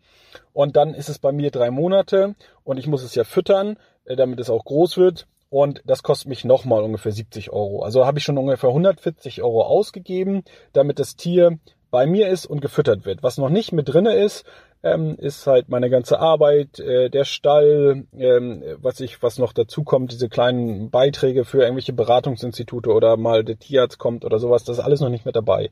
Und 0.53 0.77
dann 0.77 0.95
ist 0.95 1.09
es 1.09 1.19
bei 1.19 1.33
mir 1.33 1.51
drei 1.51 1.71
Monate 1.71 2.35
und 2.65 2.79
ich 2.79 2.87
muss 2.87 3.03
es 3.03 3.15
ja 3.15 3.25
füttern, 3.25 3.79
äh, 4.05 4.17
damit 4.17 4.41
es 4.41 4.51
auch 4.51 4.65
groß 4.65 4.97
wird. 4.97 5.27
und 5.51 5.83
das 5.87 6.03
kostet 6.03 6.29
mich 6.29 6.45
nochmal 6.45 6.83
ungefähr 6.83 7.13
70 7.13 7.53
Euro. 7.53 7.85
Also 7.85 8.05
habe 8.05 8.19
ich 8.19 8.25
schon 8.25 8.39
ungefähr 8.39 8.71
140 8.71 9.41
Euro 9.41 9.63
ausgegeben, 9.63 10.43
damit 10.73 10.99
das 10.99 11.15
Tier 11.15 11.61
bei 11.93 12.07
mir 12.07 12.27
ist 12.29 12.47
und 12.47 12.61
gefüttert 12.61 13.05
wird. 13.05 13.23
Was 13.23 13.39
noch 13.39 13.51
nicht 13.51 13.71
mit 13.71 13.89
drinne 13.89 14.15
ist, 14.15 14.45
ähm, 14.85 15.17
ist 15.19 15.47
halt 15.47 15.71
meine 15.71 15.89
ganze 15.89 16.21
Arbeit, 16.21 16.79
äh, 16.79 17.09
der 17.09 17.25
Stall, 17.25 18.05
ähm, 18.17 18.63
was 18.77 19.01
ich, 19.01 19.23
was 19.23 19.39
noch 19.39 19.55
dazu 19.55 19.83
kommt, 19.83 20.13
diese 20.13 20.29
kleinen 20.29 20.91
Beiträge 20.91 21.47
für 21.47 21.63
irgendwelche 21.63 21.95
Beratungsinstitute 21.95 22.91
oder 22.91 23.17
mal 23.17 23.45
der 23.45 23.59
Tierarzt 23.59 23.99
kommt 23.99 24.25
oder 24.25 24.39
sowas, 24.39 24.65
das 24.65 24.79
ist 24.79 24.85
alles 24.85 25.01
noch 25.01 25.09
nicht 25.09 25.25
mit 25.25 25.37
dabei. 25.37 25.71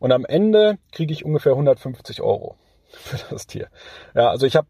Und 0.00 0.10
am 0.10 0.24
Ende 0.24 0.78
kriege 0.90 1.12
ich 1.12 1.24
ungefähr 1.24 1.52
150 1.52 2.22
Euro 2.22 2.56
für 2.88 3.18
das 3.30 3.46
Tier. 3.46 3.68
Ja, 4.14 4.30
also 4.30 4.46
ich 4.46 4.56
habe 4.56 4.68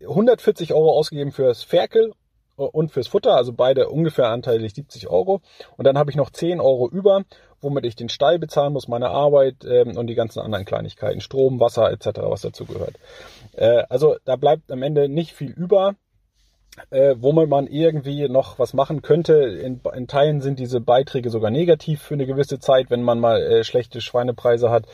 140 0.00 0.74
Euro 0.74 0.92
ausgegeben 0.92 1.30
für 1.30 1.44
das 1.44 1.62
Ferkel 1.62 2.12
und 2.58 2.92
fürs 2.92 3.08
Futter, 3.08 3.34
also 3.34 3.52
beide 3.52 3.88
ungefähr 3.88 4.28
anteilig 4.28 4.74
70 4.74 5.08
Euro. 5.08 5.40
Und 5.76 5.86
dann 5.86 5.96
habe 5.96 6.10
ich 6.10 6.16
noch 6.16 6.30
10 6.30 6.60
Euro 6.60 6.88
über, 6.88 7.24
womit 7.60 7.84
ich 7.86 7.96
den 7.96 8.08
Stall 8.08 8.38
bezahlen 8.38 8.72
muss, 8.72 8.88
meine 8.88 9.10
Arbeit 9.10 9.64
ähm, 9.64 9.96
und 9.96 10.08
die 10.08 10.14
ganzen 10.14 10.40
anderen 10.40 10.64
Kleinigkeiten, 10.64 11.20
Strom, 11.20 11.60
Wasser 11.60 11.90
etc., 11.90 12.20
was 12.24 12.42
dazu 12.42 12.64
gehört. 12.64 12.94
Äh, 13.52 13.84
also 13.88 14.16
da 14.24 14.36
bleibt 14.36 14.70
am 14.70 14.82
Ende 14.82 15.08
nicht 15.08 15.32
viel 15.32 15.50
über. 15.50 15.94
Äh, 16.90 17.16
womit 17.18 17.48
man 17.48 17.66
irgendwie 17.66 18.28
noch 18.28 18.60
was 18.60 18.72
machen 18.72 19.02
könnte. 19.02 19.34
In, 19.34 19.80
in, 19.96 20.06
Teilen 20.06 20.40
sind 20.40 20.60
diese 20.60 20.80
Beiträge 20.80 21.28
sogar 21.28 21.50
negativ 21.50 22.00
für 22.00 22.14
eine 22.14 22.24
gewisse 22.24 22.60
Zeit, 22.60 22.88
wenn 22.88 23.02
man 23.02 23.18
mal 23.18 23.42
äh, 23.42 23.64
schlechte 23.64 24.00
Schweinepreise 24.00 24.70
hat. 24.70 24.84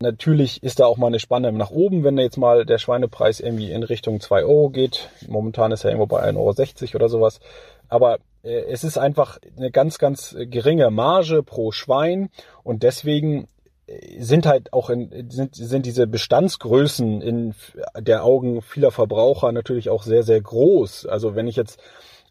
Natürlich 0.00 0.62
ist 0.62 0.80
da 0.80 0.86
auch 0.86 0.96
mal 0.96 1.08
eine 1.08 1.18
Spanne 1.18 1.50
nach 1.52 1.70
oben, 1.70 2.04
wenn 2.04 2.18
jetzt 2.18 2.38
mal 2.38 2.64
der 2.64 2.78
Schweinepreis 2.78 3.40
irgendwie 3.40 3.72
in 3.72 3.82
Richtung 3.82 4.20
2 4.20 4.44
Euro 4.44 4.70
geht. 4.70 5.10
Momentan 5.26 5.72
ist 5.72 5.84
er 5.84 5.90
irgendwo 5.90 6.06
bei 6.06 6.22
1,60 6.22 6.36
Euro 6.36 6.96
oder 6.96 7.08
sowas. 7.08 7.40
Aber 7.88 8.18
äh, 8.42 8.64
es 8.70 8.84
ist 8.84 8.98
einfach 8.98 9.38
eine 9.56 9.70
ganz, 9.70 9.98
ganz 9.98 10.36
geringe 10.38 10.90
Marge 10.90 11.42
pro 11.42 11.72
Schwein 11.72 12.30
und 12.62 12.82
deswegen 12.82 13.48
äh, 13.86 14.20
sind 14.22 14.46
halt 14.46 14.72
auch 14.72 14.90
in, 14.90 15.30
sind, 15.30 15.56
sind 15.56 15.86
diese 15.86 16.06
Bestandsgrößen 16.06 17.20
in 17.20 17.54
der 17.98 18.24
Augen 18.24 18.62
vieler 18.62 18.92
Verbraucher 18.92 19.52
natürlich 19.52 19.90
auch 19.90 20.02
sehr, 20.02 20.22
sehr 20.22 20.40
groß. 20.40 21.06
Also 21.06 21.34
wenn 21.34 21.48
ich 21.48 21.56
jetzt 21.56 21.80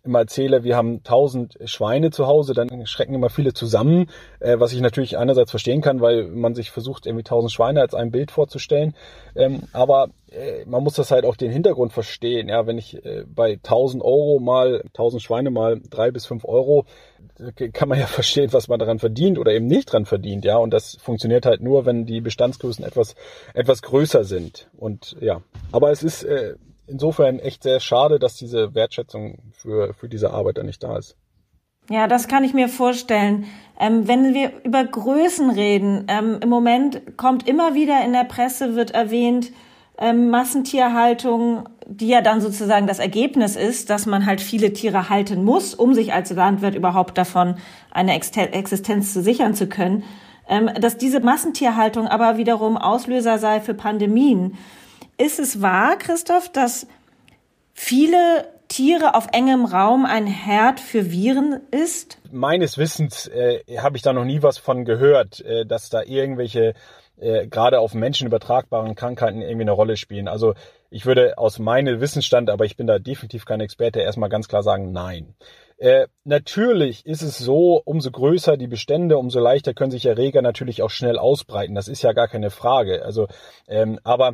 immer 0.04 0.20
erzähle, 0.20 0.64
wir 0.64 0.76
haben 0.76 1.04
tausend 1.04 1.58
Schweine 1.66 2.12
zu 2.12 2.28
Hause, 2.28 2.54
dann 2.54 2.86
schrecken 2.86 3.14
immer 3.14 3.30
viele 3.30 3.54
zusammen, 3.54 4.10
äh, 4.40 4.60
was 4.60 4.74
ich 4.74 4.82
natürlich 4.82 5.18
einerseits 5.18 5.52
verstehen 5.52 5.82
kann, 5.82 6.02
weil 6.02 6.28
man 6.28 6.56
sich 6.56 6.72
versucht, 6.72 7.06
irgendwie 7.06 7.24
tausend 7.24 7.52
Schweine 7.52 7.82
als 7.82 7.94
ein 7.94 8.12
Bild 8.12 8.32
vorzustellen. 8.32 8.96
Ähm, 9.36 9.64
aber 9.74 10.10
äh, 10.32 10.66
man 10.66 10.84
muss 10.84 10.96
das 10.96 11.12
halt 11.12 11.26
auch 11.26 11.36
den 11.36 11.52
Hintergrund 11.52 11.94
verstehen. 11.94 12.50
Ja, 12.50 12.68
wenn 12.68 12.78
ich 12.78 13.04
äh, 13.06 13.24
bei 13.28 13.54
1000 13.54 14.04
Euro 14.04 14.40
mal 14.40 14.82
1000 14.88 15.22
Schweine 15.22 15.52
mal 15.52 15.80
drei 15.90 16.12
bis 16.12 16.26
fünf 16.26 16.46
Euro, 16.46 16.86
kann 17.74 17.90
man 17.90 18.00
ja 18.00 18.08
verstehen, 18.08 18.54
was 18.54 18.68
man 18.68 18.80
daran 18.80 19.00
verdient 19.00 19.38
oder 19.38 19.52
eben 19.52 19.68
nicht 19.68 19.92
dran 19.92 20.06
verdient. 20.06 20.46
Ja, 20.46 20.58
und 20.58 20.72
das 20.72 20.98
funktioniert 21.02 21.46
halt 21.46 21.62
nur, 21.62 21.86
wenn 21.86 22.06
die 22.06 22.22
Bestandsgrößen 22.22 22.84
etwas 22.84 23.16
etwas 23.54 23.82
größer 23.82 24.24
sind. 24.24 24.70
Und 24.78 25.16
ja, 25.20 25.42
aber 25.72 25.92
es 25.92 26.04
ist 26.04 26.24
äh, 26.24 26.56
insofern 26.88 27.40
echt 27.40 27.64
sehr 27.64 27.80
schade, 27.80 28.20
dass 28.20 28.36
diese 28.36 28.74
Wertschätzung 28.74 29.52
für, 29.54 29.94
für 29.94 30.10
diese 30.10 30.32
Arbeit 30.32 30.58
dann 30.58 30.66
nicht 30.66 30.84
da 30.84 30.98
ist. 30.98 31.16
Ja, 31.90 32.08
das 32.08 32.28
kann 32.28 32.44
ich 32.44 32.54
mir 32.54 32.68
vorstellen. 32.68 33.46
Ähm, 33.80 34.08
wenn 34.08 34.34
wir 34.34 34.52
über 34.64 34.84
Größen 34.84 35.50
reden, 35.50 36.06
ähm, 36.10 36.40
im 36.42 36.50
Moment 36.50 37.18
kommt 37.18 37.48
immer 37.48 37.76
wieder 37.76 38.04
in 38.04 38.12
der 38.12 38.26
Presse, 38.26 38.76
wird 38.76 38.92
erwähnt, 38.92 39.52
ähm, 39.98 40.30
Massentierhaltung, 40.30 41.70
die 41.88 42.10
ja 42.10 42.22
dann 42.22 42.42
sozusagen 42.42 42.88
das 42.88 43.00
Ergebnis 43.00 43.56
ist, 43.56 43.90
dass 43.90 44.06
man 44.06 44.26
halt 44.26 44.42
viele 44.42 44.74
Tiere 44.74 45.10
halten 45.10 45.44
muss, 45.44 45.74
um 45.74 45.94
sich 45.94 46.14
als 46.14 46.32
Landwirt 46.32 46.76
überhaupt 46.76 47.18
davon 47.18 47.56
eine 47.92 48.14
Existenz 48.14 49.14
zu 49.14 49.22
sichern 49.22 49.54
zu 49.56 49.68
können, 49.68 50.04
ähm, 50.50 50.70
dass 50.80 50.98
diese 50.98 51.22
Massentierhaltung 51.22 52.08
aber 52.08 52.38
wiederum 52.38 52.78
Auslöser 52.78 53.38
sei 53.40 53.62
für 53.62 53.74
Pandemien. 53.74 54.58
Ist 55.18 55.40
es 55.40 55.62
wahr, 55.62 55.98
Christoph, 55.98 56.52
dass 56.52 56.88
viele 57.74 58.48
Tiere 58.68 59.16
auf 59.16 59.28
engem 59.34 59.66
Raum 59.66 60.06
ein 60.06 60.28
Herd 60.28 60.80
für 60.80 61.12
Viren 61.12 61.62
ist? 61.72 62.20
Meines 62.32 62.78
Wissens 62.78 63.28
äh, 63.28 63.62
habe 63.78 63.98
ich 63.98 64.04
da 64.04 64.14
noch 64.14 64.26
nie 64.26 64.44
was 64.44 64.58
von 64.58 64.86
gehört, 64.86 65.42
äh, 65.42 65.66
dass 65.66 65.90
da 65.90 66.04
irgendwelche 66.04 66.74
äh, 67.20 67.48
gerade 67.48 67.80
auf 67.80 67.94
Menschen 67.94 68.28
übertragbaren 68.28 68.94
Krankheiten 68.94 69.42
irgendwie 69.42 69.64
eine 69.64 69.72
Rolle 69.72 69.98
spielen. 69.98 70.28
Also 70.28 70.54
ich 70.90 71.06
würde 71.06 71.38
aus 71.38 71.60
meinem 71.60 72.00
Wissensstand, 72.00 72.50
aber 72.50 72.66
ich 72.66 72.78
bin 72.78 72.88
da 72.88 73.00
definitiv 73.00 73.46
kein 73.46 73.60
Experte, 73.60 74.02
erstmal 74.02 74.30
ganz 74.30 74.48
klar 74.48 74.64
sagen, 74.64 74.92
nein. 74.92 75.36
Äh, 75.78 76.08
natürlich 76.24 77.06
ist 77.06 77.22
es 77.22 77.38
so, 77.38 77.82
umso 77.86 78.10
größer 78.12 78.58
die 78.58 78.68
Bestände, 78.68 79.18
umso 79.18 79.40
leichter 79.40 79.74
können 79.74 79.92
sich 79.92 80.06
Erreger 80.06 80.42
natürlich 80.42 80.82
auch 80.82 80.90
schnell 80.90 81.20
ausbreiten. 81.20 81.76
Das 81.76 81.88
ist 81.88 82.02
ja 82.02 82.14
gar 82.14 82.28
keine 82.28 82.50
Frage. 82.50 83.04
Also, 83.04 83.28
ähm, 83.68 84.00
aber 84.04 84.34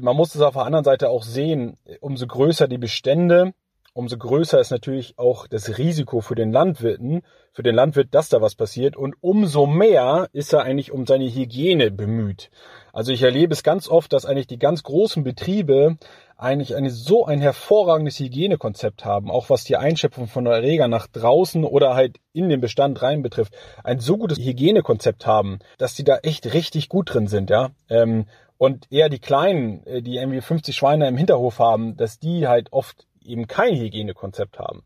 man 0.00 0.16
muss 0.16 0.34
es 0.34 0.40
auf 0.40 0.54
der 0.54 0.64
anderen 0.64 0.84
Seite 0.84 1.08
auch 1.10 1.22
sehen, 1.22 1.76
umso 2.00 2.26
größer 2.26 2.68
die 2.68 2.78
Bestände, 2.78 3.52
umso 3.96 4.18
größer 4.18 4.60
ist 4.60 4.70
natürlich 4.70 5.18
auch 5.18 5.46
das 5.46 5.78
Risiko 5.78 6.20
für 6.20 6.34
den 6.34 6.52
Landwirten, 6.52 7.22
für 7.52 7.62
den 7.62 7.74
Landwirt, 7.74 8.08
dass 8.14 8.28
da 8.28 8.42
was 8.42 8.54
passiert 8.54 8.94
und 8.94 9.14
umso 9.22 9.64
mehr 9.64 10.28
ist 10.32 10.52
er 10.52 10.62
eigentlich 10.62 10.92
um 10.92 11.06
seine 11.06 11.24
Hygiene 11.24 11.90
bemüht. 11.90 12.50
Also 12.92 13.12
ich 13.12 13.22
erlebe 13.22 13.54
es 13.54 13.62
ganz 13.62 13.88
oft, 13.88 14.12
dass 14.12 14.26
eigentlich 14.26 14.46
die 14.46 14.58
ganz 14.58 14.82
großen 14.82 15.24
Betriebe 15.24 15.96
eigentlich 16.36 16.76
eine, 16.76 16.90
so 16.90 17.24
ein 17.24 17.40
hervorragendes 17.40 18.18
Hygienekonzept 18.18 19.06
haben, 19.06 19.30
auch 19.30 19.48
was 19.48 19.64
die 19.64 19.78
Einschöpfung 19.78 20.28
von 20.28 20.44
Erregern 20.44 20.90
nach 20.90 21.06
draußen 21.06 21.64
oder 21.64 21.94
halt 21.94 22.18
in 22.34 22.50
den 22.50 22.60
Bestand 22.60 23.00
rein 23.00 23.22
betrifft, 23.22 23.54
ein 23.82 24.00
so 24.00 24.18
gutes 24.18 24.38
Hygienekonzept 24.38 25.26
haben, 25.26 25.58
dass 25.78 25.94
die 25.94 26.04
da 26.04 26.18
echt 26.18 26.52
richtig 26.52 26.90
gut 26.90 27.14
drin 27.14 27.28
sind, 27.28 27.48
ja. 27.48 27.70
Ähm, 27.88 28.26
und 28.58 28.90
eher 28.90 29.08
die 29.08 29.18
Kleinen, 29.18 29.86
äh, 29.86 30.02
die 30.02 30.16
irgendwie 30.16 30.40
50 30.40 30.74
Schweine 30.74 31.08
im 31.08 31.16
Hinterhof 31.16 31.58
haben, 31.58 31.96
dass 31.96 32.18
die 32.18 32.46
halt 32.48 32.72
oft 32.72 33.06
eben 33.24 33.46
kein 33.46 33.76
Hygienekonzept 33.76 34.58
haben. 34.58 34.82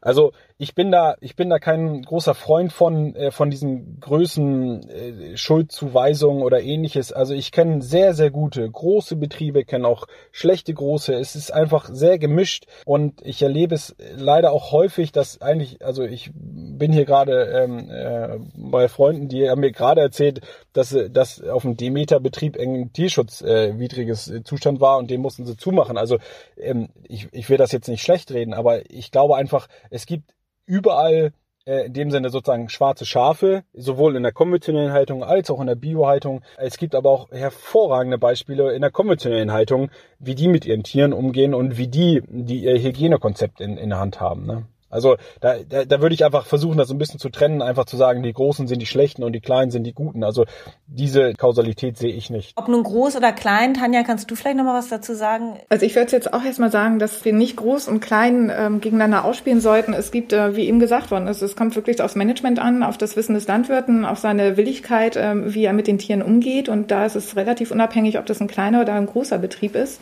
Also 0.00 0.32
ich 0.58 0.74
bin 0.74 0.90
da, 0.90 1.16
ich 1.20 1.36
bin 1.36 1.50
da 1.50 1.58
kein 1.58 2.02
großer 2.02 2.34
Freund 2.34 2.72
von, 2.72 3.14
äh, 3.14 3.30
von 3.30 3.50
diesen 3.50 4.00
Größen, 4.00 4.88
äh, 4.88 5.36
Schuldzuweisungen 5.36 6.42
oder 6.42 6.60
ähnliches. 6.60 7.12
Also 7.12 7.34
ich 7.34 7.52
kenne 7.52 7.82
sehr, 7.82 8.14
sehr 8.14 8.30
gute 8.30 8.68
große 8.68 9.16
Betriebe, 9.16 9.64
kenne 9.64 9.88
auch 9.88 10.06
schlechte 10.30 10.72
große. 10.72 11.14
Es 11.14 11.34
ist 11.34 11.52
einfach 11.52 11.88
sehr 11.92 12.18
gemischt 12.18 12.66
und 12.84 13.20
ich 13.22 13.42
erlebe 13.42 13.74
es 13.74 13.96
leider 14.16 14.52
auch 14.52 14.72
häufig, 14.72 15.12
dass 15.12 15.40
eigentlich, 15.40 15.84
also 15.84 16.04
ich 16.04 16.30
bin 16.78 16.92
hier 16.92 17.04
gerade 17.04 17.44
ähm, 17.44 17.90
äh, 17.90 18.38
bei 18.54 18.88
Freunden, 18.88 19.28
die 19.28 19.48
haben 19.48 19.60
mir 19.60 19.72
gerade 19.72 20.00
erzählt, 20.00 20.40
dass, 20.72 20.96
dass 21.10 21.42
auf 21.42 21.62
dem 21.62 21.76
Demeter-Betrieb 21.76 22.58
ein 22.58 22.92
tierschutzwidriges 22.92 24.28
äh, 24.28 24.42
Zustand 24.44 24.80
war 24.80 24.98
und 24.98 25.10
den 25.10 25.20
mussten 25.20 25.46
sie 25.46 25.56
zumachen. 25.56 25.98
Also 25.98 26.18
ähm, 26.56 26.88
ich, 27.04 27.28
ich 27.32 27.48
will 27.50 27.56
das 27.56 27.72
jetzt 27.72 27.88
nicht 27.88 28.02
schlecht 28.02 28.30
reden, 28.32 28.54
aber 28.54 28.90
ich 28.90 29.10
glaube 29.10 29.36
einfach, 29.36 29.68
es 29.90 30.06
gibt 30.06 30.34
überall 30.66 31.32
äh, 31.68 31.86
in 31.86 31.92
dem 31.92 32.10
Sinne 32.10 32.30
sozusagen 32.30 32.70
schwarze 32.70 33.04
Schafe, 33.04 33.62
sowohl 33.74 34.16
in 34.16 34.22
der 34.22 34.32
konventionellen 34.32 34.92
Haltung 34.92 35.22
als 35.22 35.50
auch 35.50 35.60
in 35.60 35.66
der 35.66 35.74
Biohaltung. 35.74 36.40
Es 36.56 36.78
gibt 36.78 36.94
aber 36.94 37.10
auch 37.10 37.30
hervorragende 37.30 38.16
Beispiele 38.16 38.72
in 38.72 38.80
der 38.80 38.90
konventionellen 38.90 39.52
Haltung, 39.52 39.90
wie 40.18 40.34
die 40.34 40.48
mit 40.48 40.64
ihren 40.64 40.82
Tieren 40.82 41.12
umgehen 41.12 41.52
und 41.52 41.76
wie 41.76 41.88
die, 41.88 42.22
die 42.26 42.64
ihr 42.64 42.78
Hygienekonzept 42.78 43.60
in, 43.60 43.76
in 43.76 43.90
der 43.90 43.98
Hand 43.98 44.18
haben. 44.18 44.46
Ne? 44.46 44.66
Also 44.90 45.16
da, 45.40 45.56
da, 45.68 45.84
da 45.84 46.00
würde 46.00 46.14
ich 46.14 46.24
einfach 46.24 46.46
versuchen, 46.46 46.78
das 46.78 46.88
so 46.88 46.94
ein 46.94 46.98
bisschen 46.98 47.20
zu 47.20 47.28
trennen, 47.28 47.62
einfach 47.62 47.84
zu 47.84 47.96
sagen, 47.96 48.22
die 48.22 48.32
Großen 48.32 48.66
sind 48.66 48.80
die 48.80 48.86
Schlechten 48.86 49.22
und 49.22 49.32
die 49.32 49.40
Kleinen 49.40 49.70
sind 49.70 49.84
die 49.84 49.92
Guten. 49.92 50.24
Also 50.24 50.46
diese 50.86 51.34
Kausalität 51.34 51.98
sehe 51.98 52.12
ich 52.12 52.30
nicht. 52.30 52.52
Ob 52.56 52.68
nun 52.68 52.82
groß 52.82 53.16
oder 53.16 53.32
klein, 53.32 53.74
Tanja, 53.74 54.02
kannst 54.02 54.30
du 54.30 54.34
vielleicht 54.34 54.56
noch 54.56 54.64
mal 54.64 54.78
was 54.78 54.88
dazu 54.88 55.14
sagen? 55.14 55.58
Also 55.68 55.84
ich 55.84 55.94
würde 55.94 56.12
jetzt 56.12 56.32
auch 56.32 56.42
erstmal 56.42 56.70
sagen, 56.70 56.98
dass 56.98 57.24
wir 57.24 57.32
nicht 57.32 57.56
groß 57.56 57.88
und 57.88 58.00
klein 58.00 58.50
ähm, 58.54 58.80
gegeneinander 58.80 59.24
ausspielen 59.24 59.60
sollten. 59.60 59.92
Es 59.92 60.10
gibt, 60.10 60.32
äh, 60.32 60.56
wie 60.56 60.66
eben 60.66 60.80
gesagt 60.80 61.10
worden 61.10 61.26
ist, 61.26 61.42
es 61.42 61.56
kommt 61.56 61.76
wirklich 61.76 62.00
aufs 62.00 62.14
Management 62.14 62.58
an, 62.58 62.82
auf 62.82 62.96
das 62.96 63.16
Wissen 63.16 63.34
des 63.34 63.46
Landwirten, 63.46 64.04
auf 64.04 64.18
seine 64.18 64.56
Willigkeit, 64.56 65.16
äh, 65.16 65.54
wie 65.54 65.64
er 65.64 65.72
mit 65.72 65.86
den 65.86 65.98
Tieren 65.98 66.22
umgeht. 66.22 66.68
Und 66.68 66.90
da 66.90 67.04
ist 67.04 67.16
es 67.16 67.36
relativ 67.36 67.70
unabhängig, 67.70 68.18
ob 68.18 68.26
das 68.26 68.40
ein 68.40 68.48
kleiner 68.48 68.80
oder 68.80 68.94
ein 68.94 69.06
großer 69.06 69.38
Betrieb 69.38 69.74
ist 69.74 70.00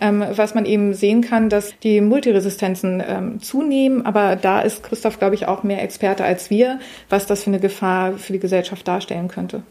ähm, 0.00 0.24
was 0.30 0.54
man 0.54 0.64
eben 0.64 0.94
sehen 0.94 1.22
kann, 1.22 1.48
dass 1.48 1.78
die 1.78 2.00
Multiresistenzen 2.00 3.02
ähm, 3.06 3.40
zunehmen. 3.40 4.06
Aber 4.06 4.36
da 4.36 4.60
ist 4.60 4.82
Christoph, 4.82 5.18
glaube 5.18 5.34
ich, 5.34 5.46
auch 5.46 5.62
mehr 5.62 5.82
Experte 5.82 6.24
als 6.24 6.50
wir, 6.50 6.80
was 7.08 7.26
das 7.26 7.44
für 7.44 7.50
eine 7.50 7.60
Gefahr 7.60 8.14
für 8.14 8.32
die 8.32 8.38
Gesellschaft 8.38 8.86
darstellen 8.88 9.28
könnte. 9.28 9.62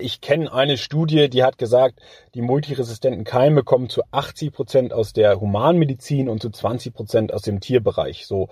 Ich 0.00 0.20
kenne 0.20 0.52
eine 0.52 0.76
Studie, 0.76 1.28
die 1.28 1.42
hat 1.42 1.58
gesagt, 1.58 1.98
die 2.34 2.40
multiresistenten 2.40 3.24
Keime 3.24 3.64
kommen 3.64 3.88
zu 3.88 4.02
80 4.12 4.52
Prozent 4.52 4.92
aus 4.92 5.12
der 5.12 5.40
Humanmedizin 5.40 6.28
und 6.28 6.40
zu 6.40 6.50
20 6.50 6.94
Prozent 6.94 7.34
aus 7.34 7.42
dem 7.42 7.58
Tierbereich. 7.58 8.24
So 8.26 8.48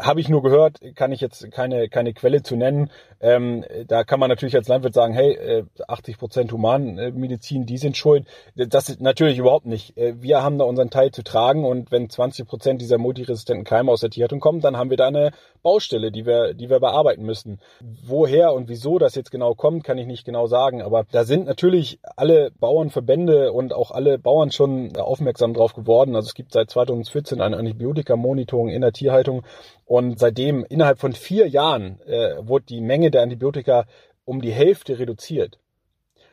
habe 0.00 0.20
ich 0.20 0.28
nur 0.28 0.42
gehört, 0.42 0.80
kann 0.94 1.12
ich 1.12 1.20
jetzt 1.20 1.50
keine, 1.50 1.88
keine 1.88 2.14
Quelle 2.14 2.42
zu 2.42 2.56
nennen. 2.56 2.90
Ähm, 3.20 3.64
da 3.86 4.04
kann 4.04 4.20
man 4.20 4.28
natürlich 4.28 4.56
als 4.56 4.68
Landwirt 4.68 4.94
sagen, 4.94 5.14
hey, 5.14 5.64
80 5.86 6.14
äh, 6.14 6.18
Prozent 6.18 6.52
Humanmedizin, 6.52 7.66
die 7.66 7.78
sind 7.78 7.96
schuld. 7.96 8.26
Das 8.54 8.88
ist 8.88 9.00
natürlich 9.00 9.38
überhaupt 9.38 9.66
nicht. 9.66 9.96
Äh, 9.96 10.20
wir 10.20 10.42
haben 10.42 10.58
da 10.58 10.64
unseren 10.64 10.90
Teil 10.90 11.10
zu 11.10 11.22
tragen 11.22 11.64
und 11.64 11.90
wenn 11.90 12.10
20 12.10 12.46
Prozent 12.46 12.80
dieser 12.80 12.98
multiresistenten 12.98 13.64
Keime 13.64 13.90
aus 13.90 14.00
der 14.00 14.10
Tierhaltung 14.10 14.40
kommen, 14.40 14.60
dann 14.60 14.76
haben 14.76 14.90
wir 14.90 14.96
da 14.96 15.08
eine 15.08 15.30
Baustelle, 15.62 16.12
die 16.12 16.26
wir, 16.26 16.54
die 16.54 16.68
wir 16.68 16.80
bearbeiten 16.80 17.24
müssen. 17.24 17.58
Woher 17.80 18.52
und 18.52 18.68
wieso 18.68 18.98
das 18.98 19.14
jetzt 19.14 19.30
genau 19.30 19.54
kommt, 19.54 19.84
kann 19.84 19.98
ich 19.98 20.06
nicht 20.06 20.24
genau 20.24 20.46
sagen. 20.46 20.82
Aber 20.82 21.04
da 21.10 21.24
sind 21.24 21.46
natürlich 21.46 21.98
alle 22.16 22.50
Bauernverbände 22.60 23.52
und 23.52 23.72
auch 23.72 23.90
alle 23.90 24.18
Bauern 24.18 24.50
schon 24.50 24.96
aufmerksam 24.96 25.54
drauf 25.54 25.74
geworden. 25.74 26.14
Also 26.14 26.26
es 26.26 26.34
gibt 26.34 26.52
seit 26.52 26.70
2014 26.70 27.40
eine 27.40 27.56
Antibiotika-Monitoring 27.56 28.68
in 28.68 28.82
der 28.82 28.92
Tierhaltung 28.92 29.43
und 29.84 30.18
seitdem 30.18 30.64
innerhalb 30.68 30.98
von 30.98 31.12
vier 31.12 31.48
Jahren 31.48 32.00
äh, 32.02 32.36
wurde 32.46 32.66
die 32.66 32.80
Menge 32.80 33.10
der 33.10 33.22
Antibiotika 33.22 33.86
um 34.24 34.40
die 34.40 34.52
Hälfte 34.52 34.98
reduziert. 34.98 35.58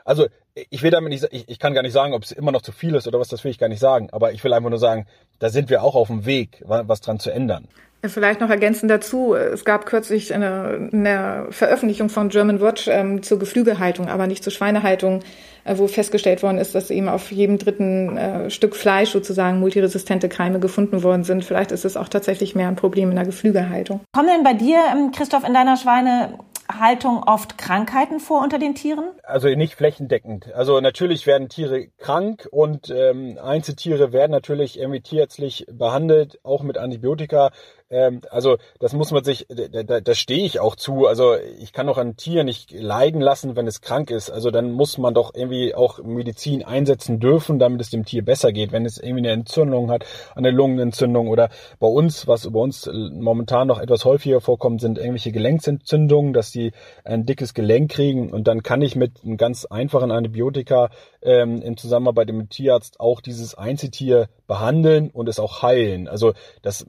Also 0.05 0.27
ich 0.69 0.81
will 0.83 0.91
damit 0.91 1.11
nicht, 1.11 1.27
ich, 1.31 1.47
ich 1.47 1.59
kann 1.59 1.73
gar 1.73 1.81
nicht 1.81 1.93
sagen, 1.93 2.13
ob 2.13 2.23
es 2.23 2.31
immer 2.31 2.51
noch 2.51 2.61
zu 2.61 2.71
viel 2.71 2.95
ist 2.95 3.07
oder 3.07 3.19
was, 3.19 3.29
das 3.29 3.43
will 3.43 3.51
ich 3.51 3.59
gar 3.59 3.69
nicht 3.69 3.79
sagen. 3.79 4.09
Aber 4.11 4.31
ich 4.31 4.43
will 4.43 4.53
einfach 4.53 4.69
nur 4.69 4.79
sagen, 4.79 5.07
da 5.39 5.49
sind 5.49 5.69
wir 5.69 5.83
auch 5.83 5.95
auf 5.95 6.07
dem 6.07 6.25
Weg, 6.25 6.63
was 6.65 7.01
dran 7.01 7.19
zu 7.19 7.31
ändern. 7.31 7.67
Vielleicht 8.03 8.41
noch 8.41 8.49
ergänzend 8.49 8.89
dazu, 8.89 9.35
es 9.35 9.63
gab 9.63 9.85
kürzlich 9.85 10.33
eine, 10.33 10.89
eine 10.91 11.47
Veröffentlichung 11.51 12.09
von 12.09 12.29
German 12.29 12.59
Watch 12.59 12.87
ähm, 12.87 13.21
zur 13.21 13.37
Geflügelhaltung, 13.37 14.09
aber 14.09 14.25
nicht 14.25 14.43
zur 14.43 14.51
Schweinehaltung, 14.51 15.19
äh, 15.65 15.77
wo 15.77 15.87
festgestellt 15.87 16.41
worden 16.41 16.57
ist, 16.57 16.73
dass 16.73 16.89
eben 16.89 17.07
auf 17.07 17.31
jedem 17.31 17.59
dritten 17.59 18.17
äh, 18.17 18.49
Stück 18.49 18.75
Fleisch 18.75 19.11
sozusagen 19.11 19.59
multiresistente 19.59 20.29
Keime 20.29 20.59
gefunden 20.59 21.03
worden 21.03 21.23
sind. 21.23 21.45
Vielleicht 21.45 21.71
ist 21.71 21.85
es 21.85 21.95
auch 21.95 22.07
tatsächlich 22.07 22.55
mehr 22.55 22.67
ein 22.67 22.75
Problem 22.75 23.11
in 23.11 23.17
der 23.17 23.25
Geflügelhaltung. 23.25 24.01
Kommen 24.13 24.29
denn 24.29 24.43
bei 24.43 24.53
dir, 24.53 24.79
ähm, 24.91 25.11
Christoph, 25.11 25.47
in 25.47 25.53
deiner 25.53 25.77
Schweine 25.77 26.39
Haltung 26.79 27.23
oft 27.23 27.57
Krankheiten 27.57 28.19
vor 28.19 28.41
unter 28.41 28.59
den 28.59 28.75
Tieren? 28.75 29.05
Also 29.23 29.49
nicht 29.49 29.75
flächendeckend. 29.75 30.53
Also 30.53 30.79
natürlich 30.79 31.27
werden 31.27 31.49
Tiere 31.49 31.87
krank 31.97 32.47
und 32.49 32.89
ähm, 32.89 33.37
Einzeltiere 33.41 34.13
werden 34.13 34.31
natürlich 34.31 34.79
irgendwie 34.79 35.01
tierärztlich 35.01 35.65
behandelt, 35.71 36.39
auch 36.43 36.63
mit 36.63 36.77
Antibiotika. 36.77 37.51
Ähm, 37.91 38.21
also 38.31 38.57
das 38.79 38.93
muss 38.93 39.11
man 39.11 39.23
sich, 39.23 39.45
da, 39.49 39.83
da, 39.83 40.01
da 40.01 40.13
stehe 40.15 40.45
ich 40.45 40.59
auch 40.59 40.75
zu. 40.75 41.05
Also 41.05 41.35
ich 41.59 41.73
kann 41.73 41.87
doch 41.87 41.97
ein 41.97 42.15
Tier 42.15 42.43
nicht 42.43 42.71
leiden 42.71 43.21
lassen, 43.21 43.55
wenn 43.55 43.67
es 43.67 43.81
krank 43.81 44.09
ist. 44.09 44.29
Also 44.31 44.49
dann 44.49 44.71
muss 44.71 44.97
man 44.97 45.13
doch 45.13 45.35
irgendwie 45.35 45.75
auch 45.75 46.01
Medizin 46.01 46.63
einsetzen 46.63 47.19
dürfen, 47.19 47.59
damit 47.59 47.81
es 47.81 47.89
dem 47.89 48.05
Tier 48.05 48.23
besser 48.23 48.51
geht. 48.51 48.71
Wenn 48.71 48.85
es 48.85 48.97
irgendwie 48.97 49.27
eine 49.27 49.31
Entzündung 49.31 49.91
hat, 49.91 50.05
eine 50.35 50.51
Lungenentzündung 50.51 51.27
oder 51.27 51.49
bei 51.79 51.87
uns, 51.87 52.27
was 52.27 52.49
bei 52.49 52.59
uns 52.59 52.89
momentan 52.91 53.67
noch 53.67 53.79
etwas 53.79 54.05
häufiger 54.05 54.41
vorkommt, 54.41 54.81
sind 54.81 54.97
irgendwelche 54.97 55.31
Gelenksentzündungen, 55.31 56.33
dass 56.33 56.51
die 56.51 56.71
ein 57.03 57.25
dickes 57.25 57.53
Gelenk 57.53 57.91
kriegen 57.91 58.31
und 58.31 58.47
dann 58.47 58.63
kann 58.63 58.81
ich 58.81 58.95
mit 58.95 59.23
einem 59.23 59.37
ganz 59.37 59.65
einfachen 59.65 60.11
Antibiotika 60.11 60.89
ähm, 61.21 61.61
in 61.61 61.75
Zusammenarbeit 61.75 62.27
mit 62.27 62.35
dem 62.37 62.49
Tierarzt 62.49 62.99
auch 62.99 63.19
dieses 63.19 63.55
Einzeltier 63.55 64.29
behandeln 64.47 65.09
und 65.09 65.27
es 65.27 65.39
auch 65.39 65.61
heilen. 65.61 66.07
Also 66.07 66.33
das 66.61 66.85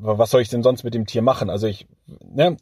was 0.00 0.30
soll 0.30 0.42
ich 0.42 0.48
denn 0.48 0.62
sonst 0.62 0.84
mit 0.84 0.94
dem 0.94 1.06
Tier 1.06 1.22
machen? 1.22 1.50
Also 1.50 1.66
ich, 1.66 1.86
ne, 2.06 2.56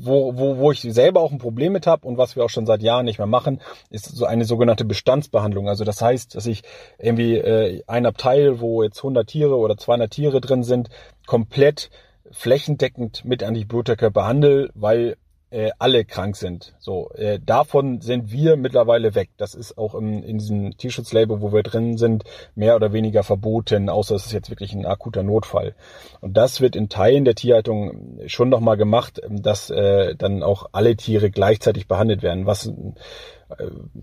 wo, 0.00 0.36
wo, 0.36 0.58
wo 0.58 0.72
ich 0.72 0.80
selber 0.80 1.20
auch 1.20 1.32
ein 1.32 1.38
Problem 1.38 1.72
mit 1.72 1.86
habe 1.86 2.06
und 2.06 2.18
was 2.18 2.36
wir 2.36 2.44
auch 2.44 2.50
schon 2.50 2.66
seit 2.66 2.82
Jahren 2.82 3.04
nicht 3.04 3.18
mehr 3.18 3.26
machen, 3.26 3.60
ist 3.90 4.06
so 4.06 4.24
eine 4.24 4.44
sogenannte 4.44 4.84
Bestandsbehandlung. 4.84 5.68
Also 5.68 5.84
das 5.84 6.02
heißt, 6.02 6.34
dass 6.34 6.46
ich 6.46 6.62
irgendwie 6.98 7.36
äh, 7.36 7.82
ein 7.86 8.06
Abteil, 8.06 8.60
wo 8.60 8.82
jetzt 8.82 8.98
100 8.98 9.26
Tiere 9.26 9.56
oder 9.56 9.76
200 9.76 10.10
Tiere 10.10 10.40
drin 10.40 10.62
sind, 10.64 10.88
komplett 11.26 11.90
flächendeckend 12.30 13.24
mit 13.24 13.42
Antibiotika 13.42 14.08
behandle, 14.08 14.70
weil 14.74 15.16
äh, 15.52 15.70
alle 15.78 16.04
krank 16.04 16.36
sind. 16.36 16.74
So, 16.78 17.10
äh, 17.10 17.38
davon 17.38 18.00
sind 18.00 18.32
wir 18.32 18.56
mittlerweile 18.56 19.14
weg. 19.14 19.28
Das 19.36 19.54
ist 19.54 19.76
auch 19.76 19.94
im, 19.94 20.22
in 20.22 20.38
diesem 20.38 20.76
Tierschutzlabel, 20.76 21.42
wo 21.42 21.52
wir 21.52 21.62
drin 21.62 21.98
sind, 21.98 22.24
mehr 22.54 22.74
oder 22.74 22.92
weniger 22.92 23.22
verboten, 23.22 23.90
außer 23.90 24.14
es 24.14 24.26
ist 24.26 24.32
jetzt 24.32 24.50
wirklich 24.50 24.72
ein 24.72 24.86
akuter 24.86 25.22
Notfall. 25.22 25.74
Und 26.20 26.36
das 26.36 26.60
wird 26.62 26.74
in 26.74 26.88
Teilen 26.88 27.26
der 27.26 27.34
Tierhaltung 27.34 28.18
schon 28.26 28.48
nochmal 28.48 28.78
gemacht, 28.78 29.20
dass 29.28 29.68
äh, 29.68 30.14
dann 30.16 30.42
auch 30.42 30.70
alle 30.72 30.96
Tiere 30.96 31.30
gleichzeitig 31.30 31.86
behandelt 31.86 32.22
werden. 32.22 32.46
Was 32.46 32.66
äh, 32.66 32.72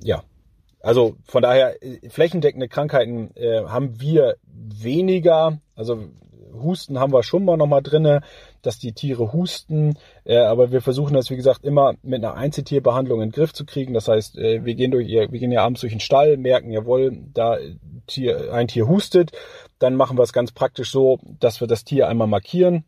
ja, 0.03 0.23
also 0.81 1.15
von 1.23 1.41
daher, 1.41 1.81
äh, 1.83 2.09
flächendeckende 2.09 2.67
Krankheiten 2.67 3.35
äh, 3.35 3.63
haben 3.65 3.99
wir 3.99 4.35
weniger. 4.45 5.59
Also 5.75 6.09
Husten 6.53 6.99
haben 6.99 7.13
wir 7.13 7.23
schon 7.23 7.45
mal 7.45 7.57
nochmal 7.57 7.81
drinne, 7.81 8.21
dass 8.61 8.79
die 8.79 8.93
Tiere 8.93 9.33
husten. 9.33 9.97
Äh, 10.23 10.37
aber 10.37 10.71
wir 10.71 10.81
versuchen 10.81 11.13
das, 11.13 11.29
wie 11.29 11.35
gesagt, 11.35 11.63
immer 11.63 11.93
mit 12.01 12.23
einer 12.23 12.35
Einzeltierbehandlung 12.35 13.21
in 13.21 13.29
den 13.29 13.35
Griff 13.35 13.53
zu 13.53 13.65
kriegen. 13.65 13.93
Das 13.93 14.07
heißt, 14.07 14.37
äh, 14.37 14.65
wir 14.65 14.75
gehen 14.75 14.91
durch 14.91 15.07
ihr, 15.07 15.31
wir 15.31 15.39
gehen 15.39 15.51
ja 15.51 15.63
abends 15.63 15.81
durch 15.81 15.93
den 15.93 15.99
Stall, 15.99 16.37
merken, 16.37 16.71
jawohl, 16.71 17.17
da 17.33 17.57
Tier, 18.07 18.53
ein 18.53 18.67
Tier 18.67 18.87
hustet. 18.87 19.31
Dann 19.79 19.95
machen 19.95 20.17
wir 20.17 20.23
es 20.23 20.33
ganz 20.33 20.51
praktisch 20.51 20.91
so, 20.91 21.19
dass 21.39 21.61
wir 21.61 21.67
das 21.67 21.83
Tier 21.83 22.07
einmal 22.07 22.27
markieren 22.27 22.83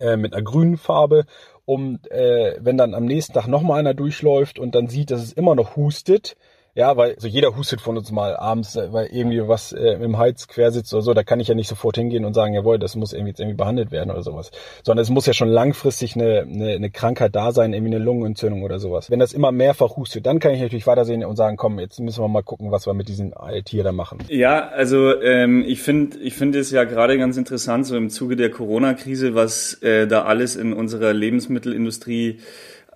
äh, 0.00 0.16
mit 0.16 0.32
einer 0.34 0.42
grünen 0.42 0.76
Farbe 0.76 1.26
um 1.64 1.98
äh, 2.10 2.56
wenn 2.60 2.76
dann 2.76 2.94
am 2.94 3.06
nächsten 3.06 3.32
Tag 3.32 3.46
nochmal 3.46 3.80
einer 3.80 3.94
durchläuft 3.94 4.58
und 4.58 4.74
dann 4.74 4.88
sieht, 4.88 5.10
dass 5.10 5.22
es 5.22 5.32
immer 5.32 5.54
noch 5.54 5.76
hustet, 5.76 6.36
ja, 6.74 6.96
weil 6.96 7.14
so 7.18 7.28
jeder 7.28 7.56
hustet 7.56 7.80
von 7.80 7.96
uns 7.96 8.10
mal 8.10 8.36
abends, 8.36 8.74
äh, 8.74 8.92
weil 8.92 9.06
irgendwie 9.06 9.46
was 9.46 9.72
äh, 9.72 9.92
im 9.94 10.18
Hals 10.18 10.48
quer 10.48 10.72
sitzt 10.72 10.92
oder 10.92 11.02
so, 11.02 11.14
da 11.14 11.22
kann 11.22 11.38
ich 11.38 11.48
ja 11.48 11.54
nicht 11.54 11.68
sofort 11.68 11.96
hingehen 11.96 12.24
und 12.24 12.34
sagen, 12.34 12.54
jawohl, 12.54 12.78
das 12.78 12.96
muss 12.96 13.12
irgendwie 13.12 13.30
jetzt 13.30 13.40
irgendwie 13.40 13.56
behandelt 13.56 13.92
werden 13.92 14.10
oder 14.10 14.22
sowas. 14.22 14.50
Sondern 14.82 15.02
es 15.02 15.10
muss 15.10 15.26
ja 15.26 15.32
schon 15.32 15.48
langfristig 15.48 16.16
eine, 16.16 16.40
eine, 16.40 16.72
eine 16.72 16.90
Krankheit 16.90 17.36
da 17.36 17.52
sein, 17.52 17.72
irgendwie 17.72 17.94
eine 17.94 18.04
Lungenentzündung 18.04 18.62
oder 18.62 18.80
sowas. 18.80 19.10
Wenn 19.10 19.20
das 19.20 19.32
immer 19.32 19.52
mehrfach 19.52 19.96
hustet, 19.96 20.26
dann 20.26 20.40
kann 20.40 20.52
ich 20.52 20.60
natürlich 20.60 20.86
weitersehen 20.86 21.24
und 21.24 21.36
sagen, 21.36 21.56
komm, 21.56 21.78
jetzt 21.78 22.00
müssen 22.00 22.22
wir 22.22 22.28
mal 22.28 22.42
gucken, 22.42 22.72
was 22.72 22.86
wir 22.86 22.94
mit 22.94 23.08
diesem 23.08 23.32
Tier 23.64 23.84
da 23.84 23.92
machen. 23.92 24.18
Ja, 24.28 24.68
also 24.68 25.20
ähm, 25.20 25.64
ich 25.66 25.80
finde 25.80 26.18
ich 26.18 26.34
finde 26.34 26.58
es 26.58 26.70
ja 26.70 26.84
gerade 26.84 27.18
ganz 27.18 27.36
interessant, 27.36 27.86
so 27.86 27.96
im 27.96 28.10
Zuge 28.10 28.36
der 28.36 28.50
Corona-Krise, 28.50 29.34
was 29.34 29.74
äh, 29.82 30.06
da 30.06 30.24
alles 30.24 30.56
in 30.56 30.72
unserer 30.72 31.12
Lebensmittelindustrie 31.12 32.40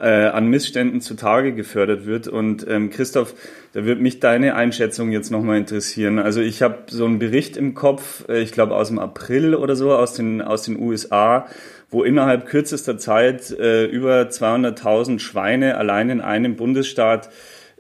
äh, 0.01 0.27
an 0.27 0.49
Missständen 0.49 1.01
zutage 1.01 1.53
gefördert 1.53 2.07
wird. 2.07 2.29
Und 2.29 2.67
ähm, 2.69 2.91
Christoph, 2.91 3.35
da 3.73 3.85
würde 3.85 4.01
mich 4.01 4.21
deine 4.21 4.55
Einschätzung 4.55 5.11
jetzt 5.11 5.31
nochmal 5.31 5.59
interessieren. 5.59 6.19
Also 6.19 6.41
ich 6.41 6.63
habe 6.63 6.85
so 6.89 7.05
einen 7.05 7.19
Bericht 7.19 7.57
im 7.57 7.75
Kopf, 7.75 8.29
äh, 8.29 8.41
ich 8.41 8.53
glaube 8.53 8.75
aus 8.75 8.89
dem 8.89 8.99
April 8.99 9.55
oder 9.55 9.77
so, 9.77 9.93
aus 9.93 10.15
den, 10.15 10.41
aus 10.43 10.63
den 10.63 10.81
USA, 10.81 11.47
wo 11.91 12.05
innerhalb 12.05 12.47
kürzester 12.47 12.99
Zeit 12.99 13.51
äh, 13.51 13.87
über 13.87 14.23
200.000 14.23 15.19
Schweine 15.19 15.77
allein 15.77 16.11
in 16.11 16.21
einem 16.21 16.57
Bundesstaat 16.57 17.31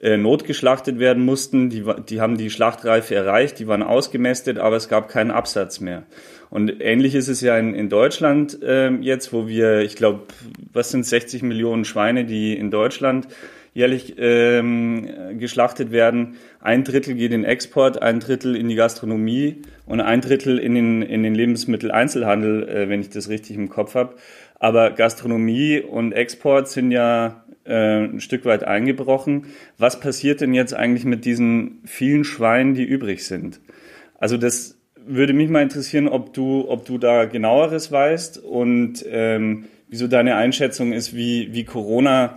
äh, 0.00 0.16
notgeschlachtet 0.16 0.98
werden 0.98 1.24
mussten. 1.24 1.70
Die, 1.70 1.84
die 2.08 2.20
haben 2.20 2.36
die 2.36 2.50
Schlachtreife 2.50 3.14
erreicht, 3.14 3.58
die 3.58 3.66
waren 3.66 3.82
ausgemästet, 3.82 4.58
aber 4.58 4.76
es 4.76 4.88
gab 4.88 5.08
keinen 5.08 5.30
Absatz 5.30 5.80
mehr. 5.80 6.04
Und 6.50 6.80
ähnlich 6.80 7.14
ist 7.14 7.28
es 7.28 7.40
ja 7.40 7.58
in, 7.58 7.74
in 7.74 7.88
Deutschland 7.88 8.62
äh, 8.62 8.90
jetzt, 8.90 9.32
wo 9.32 9.48
wir, 9.48 9.80
ich 9.80 9.96
glaube, 9.96 10.22
was 10.72 10.90
sind 10.90 11.04
60 11.04 11.42
Millionen 11.42 11.84
Schweine, 11.84 12.24
die 12.24 12.56
in 12.56 12.70
Deutschland 12.70 13.28
jährlich 13.74 14.14
ähm, 14.18 15.38
geschlachtet 15.38 15.92
werden. 15.92 16.36
Ein 16.60 16.84
Drittel 16.84 17.14
geht 17.14 17.32
in 17.32 17.44
Export, 17.44 18.02
ein 18.02 18.18
Drittel 18.18 18.56
in 18.56 18.68
die 18.68 18.74
Gastronomie 18.74 19.62
und 19.86 20.00
ein 20.00 20.20
Drittel 20.20 20.58
in 20.58 20.74
den, 20.74 21.02
in 21.02 21.22
den 21.22 21.34
Lebensmitteleinzelhandel, 21.34 22.68
äh, 22.68 22.88
wenn 22.88 23.00
ich 23.00 23.10
das 23.10 23.28
richtig 23.28 23.56
im 23.56 23.68
Kopf 23.68 23.94
habe. 23.94 24.14
Aber 24.58 24.90
Gastronomie 24.90 25.80
und 25.80 26.12
Export 26.12 26.68
sind 26.68 26.90
ja 26.90 27.44
äh, 27.68 28.04
ein 28.04 28.20
Stück 28.20 28.44
weit 28.44 28.64
eingebrochen. 28.64 29.46
Was 29.76 30.00
passiert 30.00 30.40
denn 30.40 30.54
jetzt 30.54 30.74
eigentlich 30.74 31.04
mit 31.04 31.24
diesen 31.24 31.82
vielen 31.84 32.24
Schweinen, 32.24 32.74
die 32.74 32.84
übrig 32.84 33.26
sind? 33.26 33.60
Also 34.18 34.36
das 34.36 34.78
würde 34.96 35.32
mich 35.32 35.48
mal 35.48 35.62
interessieren, 35.62 36.08
ob 36.08 36.34
du, 36.34 36.68
ob 36.68 36.84
du 36.84 36.98
da 36.98 37.24
genaueres 37.24 37.92
weißt 37.92 38.38
und 38.38 39.04
ähm, 39.08 39.64
wieso 39.88 40.06
deine 40.06 40.36
Einschätzung 40.36 40.92
ist, 40.92 41.16
wie, 41.16 41.52
wie 41.52 41.64
Corona 41.64 42.36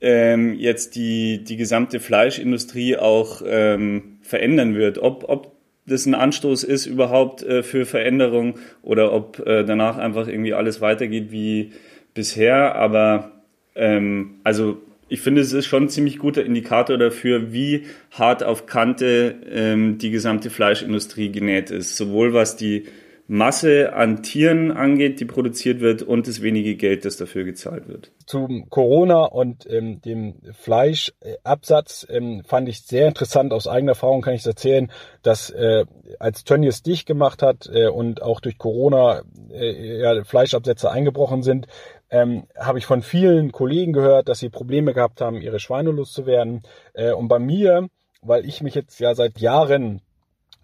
ähm, 0.00 0.54
jetzt 0.54 0.94
die, 0.94 1.44
die 1.44 1.56
gesamte 1.56 2.00
Fleischindustrie 2.00 2.96
auch 2.96 3.42
ähm, 3.46 4.18
verändern 4.22 4.74
wird. 4.74 4.98
Ob, 4.98 5.28
ob 5.28 5.52
das 5.86 6.06
ein 6.06 6.14
Anstoß 6.14 6.64
ist 6.64 6.86
überhaupt 6.86 7.42
äh, 7.42 7.62
für 7.62 7.86
Veränderung 7.86 8.58
oder 8.82 9.12
ob 9.12 9.40
äh, 9.46 9.64
danach 9.64 9.98
einfach 9.98 10.28
irgendwie 10.28 10.54
alles 10.54 10.80
weitergeht 10.80 11.30
wie 11.30 11.72
bisher. 12.14 12.76
Aber 12.76 13.37
ähm, 13.78 14.40
also 14.44 14.78
ich 15.08 15.22
finde, 15.22 15.40
es 15.40 15.52
ist 15.52 15.66
schon 15.66 15.84
ein 15.84 15.88
ziemlich 15.88 16.18
guter 16.18 16.44
Indikator 16.44 16.98
dafür, 16.98 17.52
wie 17.52 17.86
hart 18.10 18.44
auf 18.44 18.66
Kante 18.66 19.36
ähm, 19.50 19.98
die 19.98 20.10
gesamte 20.10 20.50
Fleischindustrie 20.50 21.32
genäht 21.32 21.70
ist. 21.70 21.96
Sowohl 21.96 22.34
was 22.34 22.56
die 22.56 22.84
Masse 23.30 23.92
an 23.92 24.22
Tieren 24.22 24.70
angeht, 24.70 25.20
die 25.20 25.26
produziert 25.26 25.80
wird 25.80 26.02
und 26.02 26.26
das 26.26 26.40
wenige 26.40 26.76
Geld, 26.76 27.04
das 27.04 27.18
dafür 27.18 27.44
gezahlt 27.44 27.86
wird. 27.86 28.10
Zum 28.24 28.70
Corona 28.70 29.24
und 29.24 29.70
ähm, 29.70 30.00
dem 30.00 30.36
Fleischabsatz 30.58 32.06
ähm, 32.08 32.42
fand 32.46 32.70
ich 32.70 32.80
sehr 32.80 33.06
interessant. 33.06 33.52
Aus 33.52 33.68
eigener 33.68 33.92
Erfahrung 33.92 34.22
kann 34.22 34.32
ich 34.32 34.46
erzählen, 34.46 34.90
dass 35.22 35.50
äh, 35.50 35.84
als 36.18 36.44
Tönnies 36.44 36.82
dicht 36.82 37.06
gemacht 37.06 37.42
hat 37.42 37.68
äh, 37.70 37.88
und 37.88 38.22
auch 38.22 38.40
durch 38.40 38.56
Corona 38.56 39.22
äh, 39.52 40.00
ja, 40.00 40.24
Fleischabsätze 40.24 40.90
eingebrochen 40.90 41.42
sind, 41.42 41.66
ähm, 42.10 42.46
habe 42.58 42.78
ich 42.78 42.86
von 42.86 43.02
vielen 43.02 43.52
Kollegen 43.52 43.92
gehört, 43.92 44.28
dass 44.28 44.38
sie 44.38 44.48
Probleme 44.48 44.94
gehabt 44.94 45.20
haben, 45.20 45.40
ihre 45.40 45.60
Schweine 45.60 45.90
loszuwerden. 45.90 46.62
Äh, 46.94 47.12
und 47.12 47.28
bei 47.28 47.38
mir, 47.38 47.88
weil 48.22 48.46
ich 48.46 48.62
mich 48.62 48.74
jetzt 48.74 48.98
ja 49.00 49.14
seit 49.14 49.38
Jahren 49.38 50.00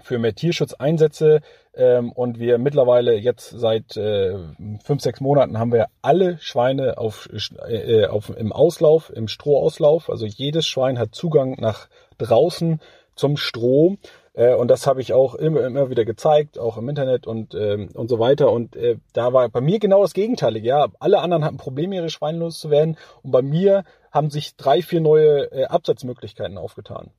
für 0.00 0.18
mehr 0.18 0.34
Tierschutz 0.34 0.74
einsetze 0.74 1.40
ähm, 1.74 2.12
und 2.12 2.38
wir 2.38 2.58
mittlerweile 2.58 3.14
jetzt 3.14 3.50
seit 3.50 3.96
äh, 3.96 4.36
fünf, 4.82 5.02
sechs 5.02 5.20
Monaten 5.20 5.58
haben 5.58 5.72
wir 5.72 5.86
alle 6.02 6.38
Schweine 6.40 6.98
auf, 6.98 7.28
äh, 7.68 8.06
auf, 8.06 8.30
im 8.36 8.52
Auslauf, 8.52 9.10
im 9.14 9.28
Strohauslauf. 9.28 10.10
Also 10.10 10.26
jedes 10.26 10.66
Schwein 10.66 10.98
hat 10.98 11.14
Zugang 11.14 11.56
nach 11.58 11.88
draußen 12.18 12.80
zum 13.14 13.36
Stroh. 13.36 13.96
Äh, 14.34 14.54
und 14.54 14.68
das 14.68 14.86
habe 14.86 15.00
ich 15.00 15.12
auch 15.12 15.34
immer, 15.34 15.64
immer 15.64 15.90
wieder 15.90 16.04
gezeigt, 16.04 16.58
auch 16.58 16.76
im 16.76 16.88
Internet 16.88 17.26
und, 17.26 17.54
ähm, 17.54 17.88
und 17.94 18.08
so 18.08 18.18
weiter. 18.18 18.50
Und 18.52 18.76
äh, 18.76 18.98
da 19.12 19.32
war 19.32 19.48
bei 19.48 19.60
mir 19.60 19.78
genau 19.78 20.02
das 20.02 20.12
Gegenteilige. 20.12 20.68
Ja, 20.68 20.88
alle 20.98 21.20
anderen 21.20 21.44
hatten 21.44 21.56
Probleme, 21.56 21.96
ihre 21.96 22.10
Schweine 22.10 22.38
loszuwerden. 22.38 22.96
Und 23.22 23.30
bei 23.30 23.42
mir 23.42 23.84
haben 24.10 24.30
sich 24.30 24.56
drei, 24.56 24.82
vier 24.82 25.00
neue 25.00 25.50
äh, 25.52 25.64
Absatzmöglichkeiten 25.64 26.58
aufgetan. 26.58 27.10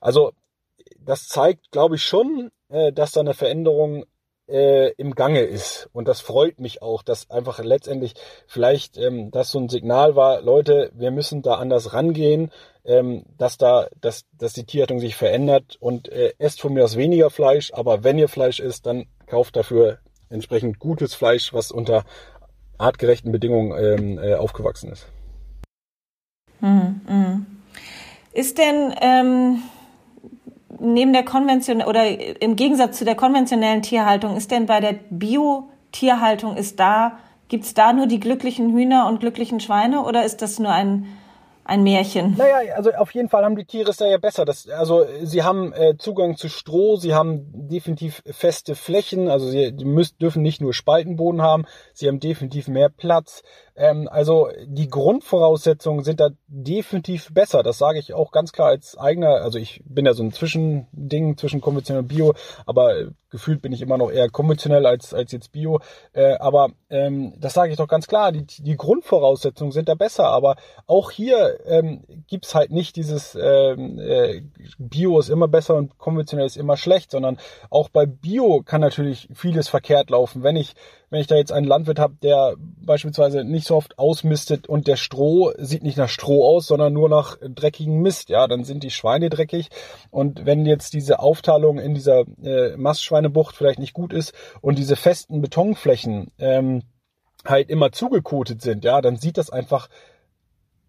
Also 0.00 0.32
das 0.98 1.28
zeigt, 1.28 1.70
glaube 1.70 1.96
ich, 1.96 2.04
schon, 2.04 2.50
äh, 2.68 2.92
dass 2.92 3.12
da 3.12 3.20
eine 3.20 3.34
Veränderung 3.34 4.04
äh, 4.52 4.90
im 4.98 5.14
Gange 5.14 5.40
ist. 5.40 5.88
Und 5.92 6.06
das 6.06 6.20
freut 6.20 6.60
mich 6.60 6.82
auch, 6.82 7.02
dass 7.02 7.30
einfach 7.30 7.58
letztendlich 7.64 8.14
vielleicht 8.46 8.98
ähm, 8.98 9.30
das 9.30 9.50
so 9.50 9.58
ein 9.58 9.68
Signal 9.68 10.14
war, 10.14 10.42
Leute, 10.42 10.90
wir 10.94 11.10
müssen 11.10 11.42
da 11.42 11.54
anders 11.54 11.94
rangehen, 11.94 12.52
ähm, 12.84 13.24
dass 13.38 13.56
da, 13.56 13.88
dass, 14.00 14.24
dass 14.36 14.52
die 14.52 14.64
Tierhaltung 14.64 15.00
sich 15.00 15.16
verändert 15.16 15.76
und 15.80 16.10
äh, 16.10 16.34
esst 16.38 16.60
von 16.60 16.74
mir 16.74 16.84
aus 16.84 16.96
weniger 16.96 17.30
Fleisch, 17.30 17.72
aber 17.72 18.04
wenn 18.04 18.18
ihr 18.18 18.28
Fleisch 18.28 18.60
isst, 18.60 18.86
dann 18.86 19.06
kauft 19.26 19.56
dafür 19.56 19.98
entsprechend 20.28 20.78
gutes 20.78 21.14
Fleisch, 21.14 21.54
was 21.54 21.72
unter 21.72 22.04
artgerechten 22.78 23.32
Bedingungen 23.32 23.72
ähm, 23.78 24.18
äh, 24.18 24.34
aufgewachsen 24.34 24.92
ist. 24.92 25.06
Mhm, 26.60 27.00
mh. 27.06 27.40
Ist 28.34 28.58
denn 28.58 28.94
ähm, 29.00 29.62
neben 30.80 31.12
der 31.12 31.24
konventionellen 31.24 31.88
oder 31.88 32.40
im 32.40 32.56
Gegensatz 32.56 32.98
zu 32.98 33.04
der 33.04 33.14
konventionellen 33.14 33.82
Tierhaltung, 33.82 34.36
ist 34.36 34.50
denn 34.50 34.66
bei 34.66 34.80
der 34.80 34.94
Bio-Tierhaltung, 35.10 36.56
ist 36.56 36.80
da, 36.80 37.18
gibt's 37.48 37.74
da 37.74 37.92
nur 37.92 38.06
die 38.06 38.20
glücklichen 38.20 38.72
Hühner 38.72 39.06
und 39.08 39.20
glücklichen 39.20 39.60
Schweine 39.60 40.02
oder 40.02 40.24
ist 40.24 40.42
das 40.42 40.58
nur 40.58 40.72
ein 40.72 41.06
ein 41.64 41.82
Märchen. 41.84 42.34
Naja, 42.36 42.74
also 42.74 42.90
auf 42.92 43.12
jeden 43.12 43.28
Fall 43.28 43.44
haben 43.44 43.56
die 43.56 43.64
Tiere 43.64 43.90
es 43.90 43.96
da 43.96 44.06
ja 44.06 44.18
besser. 44.18 44.44
Das, 44.44 44.68
also 44.68 45.06
sie 45.22 45.42
haben 45.42 45.72
äh, 45.72 45.96
Zugang 45.96 46.36
zu 46.36 46.48
Stroh, 46.48 46.96
sie 46.96 47.14
haben 47.14 47.46
definitiv 47.68 48.22
feste 48.26 48.74
Flächen, 48.74 49.28
also 49.28 49.48
sie 49.48 49.72
müssen, 49.84 50.18
dürfen 50.18 50.42
nicht 50.42 50.60
nur 50.60 50.74
Spaltenboden 50.74 51.40
haben, 51.40 51.64
sie 51.94 52.08
haben 52.08 52.20
definitiv 52.20 52.68
mehr 52.68 52.88
Platz. 52.88 53.42
Ähm, 53.74 54.08
also 54.10 54.48
die 54.66 54.88
Grundvoraussetzungen 54.88 56.04
sind 56.04 56.20
da 56.20 56.30
definitiv 56.46 57.32
besser. 57.32 57.62
Das 57.62 57.78
sage 57.78 57.98
ich 57.98 58.14
auch 58.14 58.30
ganz 58.30 58.52
klar 58.52 58.68
als 58.68 58.96
eigener. 58.98 59.42
Also 59.42 59.58
ich 59.58 59.82
bin 59.84 60.06
ja 60.06 60.14
so 60.14 60.22
ein 60.22 60.32
Zwischending 60.32 61.36
zwischen 61.36 61.60
konventionell 61.60 62.02
und 62.02 62.08
Bio, 62.08 62.34
aber 62.66 63.12
gefühlt 63.30 63.62
bin 63.62 63.72
ich 63.72 63.80
immer 63.80 63.96
noch 63.96 64.10
eher 64.10 64.28
konventionell 64.28 64.84
als, 64.86 65.14
als 65.14 65.32
jetzt 65.32 65.52
Bio. 65.52 65.80
Äh, 66.12 66.34
aber 66.34 66.68
ähm, 66.90 67.34
das 67.40 67.54
sage 67.54 67.72
ich 67.72 67.78
doch 67.78 67.88
ganz 67.88 68.06
klar. 68.06 68.30
Die, 68.30 68.44
die 68.44 68.76
Grundvoraussetzungen 68.76 69.72
sind 69.72 69.88
da 69.88 69.94
besser. 69.94 70.26
Aber 70.26 70.56
auch 70.86 71.10
hier 71.10 71.58
ähm, 71.66 72.04
gibt 72.26 72.54
halt 72.54 72.70
nicht 72.70 72.96
dieses 72.96 73.34
ähm, 73.40 73.98
äh, 73.98 74.42
Bio 74.78 75.18
ist 75.18 75.30
immer 75.30 75.48
besser 75.48 75.76
und 75.76 75.98
konventionell 75.98 76.46
ist 76.46 76.56
immer 76.56 76.76
schlecht, 76.76 77.10
sondern 77.10 77.38
auch 77.70 77.88
bei 77.88 78.04
Bio 78.04 78.62
kann 78.62 78.82
natürlich 78.82 79.28
vieles 79.34 79.68
verkehrt 79.68 80.10
laufen. 80.10 80.42
Wenn 80.42 80.56
ich 80.56 80.74
wenn 81.12 81.20
ich 81.20 81.26
da 81.26 81.36
jetzt 81.36 81.52
einen 81.52 81.66
Landwirt 81.66 81.98
habe, 81.98 82.14
der 82.22 82.54
beispielsweise 82.58 83.44
nicht 83.44 83.66
so 83.66 83.76
oft 83.76 83.98
ausmistet 83.98 84.66
und 84.66 84.86
der 84.86 84.96
Stroh 84.96 85.52
sieht 85.58 85.82
nicht 85.82 85.98
nach 85.98 86.08
Stroh 86.08 86.42
aus, 86.42 86.66
sondern 86.66 86.94
nur 86.94 87.10
nach 87.10 87.36
dreckigen 87.42 88.00
Mist, 88.00 88.30
ja, 88.30 88.48
dann 88.48 88.64
sind 88.64 88.82
die 88.82 88.90
Schweine 88.90 89.28
dreckig. 89.28 89.68
Und 90.10 90.46
wenn 90.46 90.64
jetzt 90.64 90.94
diese 90.94 91.18
Aufteilung 91.18 91.78
in 91.78 91.92
dieser 91.92 92.24
äh, 92.42 92.78
Mastschweinebucht 92.78 93.54
vielleicht 93.54 93.78
nicht 93.78 93.92
gut 93.92 94.14
ist 94.14 94.32
und 94.62 94.78
diese 94.78 94.96
festen 94.96 95.42
Betonflächen 95.42 96.30
ähm, 96.38 96.80
halt 97.44 97.68
immer 97.68 97.92
zugekotet 97.92 98.62
sind, 98.62 98.82
ja, 98.82 99.02
dann 99.02 99.16
sieht 99.16 99.36
das 99.36 99.50
einfach 99.50 99.90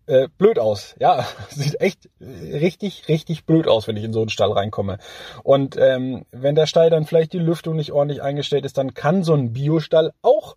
äh, 0.05 0.27
blöd 0.37 0.59
aus. 0.59 0.95
Ja, 0.99 1.25
sieht 1.49 1.79
echt 1.81 2.09
richtig, 2.19 3.07
richtig 3.07 3.45
blöd 3.45 3.67
aus, 3.67 3.87
wenn 3.87 3.97
ich 3.97 4.03
in 4.03 4.13
so 4.13 4.21
einen 4.21 4.29
Stall 4.29 4.51
reinkomme. 4.51 4.97
Und 5.43 5.77
ähm, 5.77 6.25
wenn 6.31 6.55
der 6.55 6.67
Stall 6.67 6.89
dann 6.89 7.05
vielleicht 7.05 7.33
die 7.33 7.39
Lüftung 7.39 7.75
nicht 7.75 7.91
ordentlich 7.91 8.21
eingestellt 8.21 8.65
ist, 8.65 8.77
dann 8.77 8.93
kann 8.93 9.23
so 9.23 9.33
ein 9.33 9.53
Biostall 9.53 10.11
auch 10.21 10.55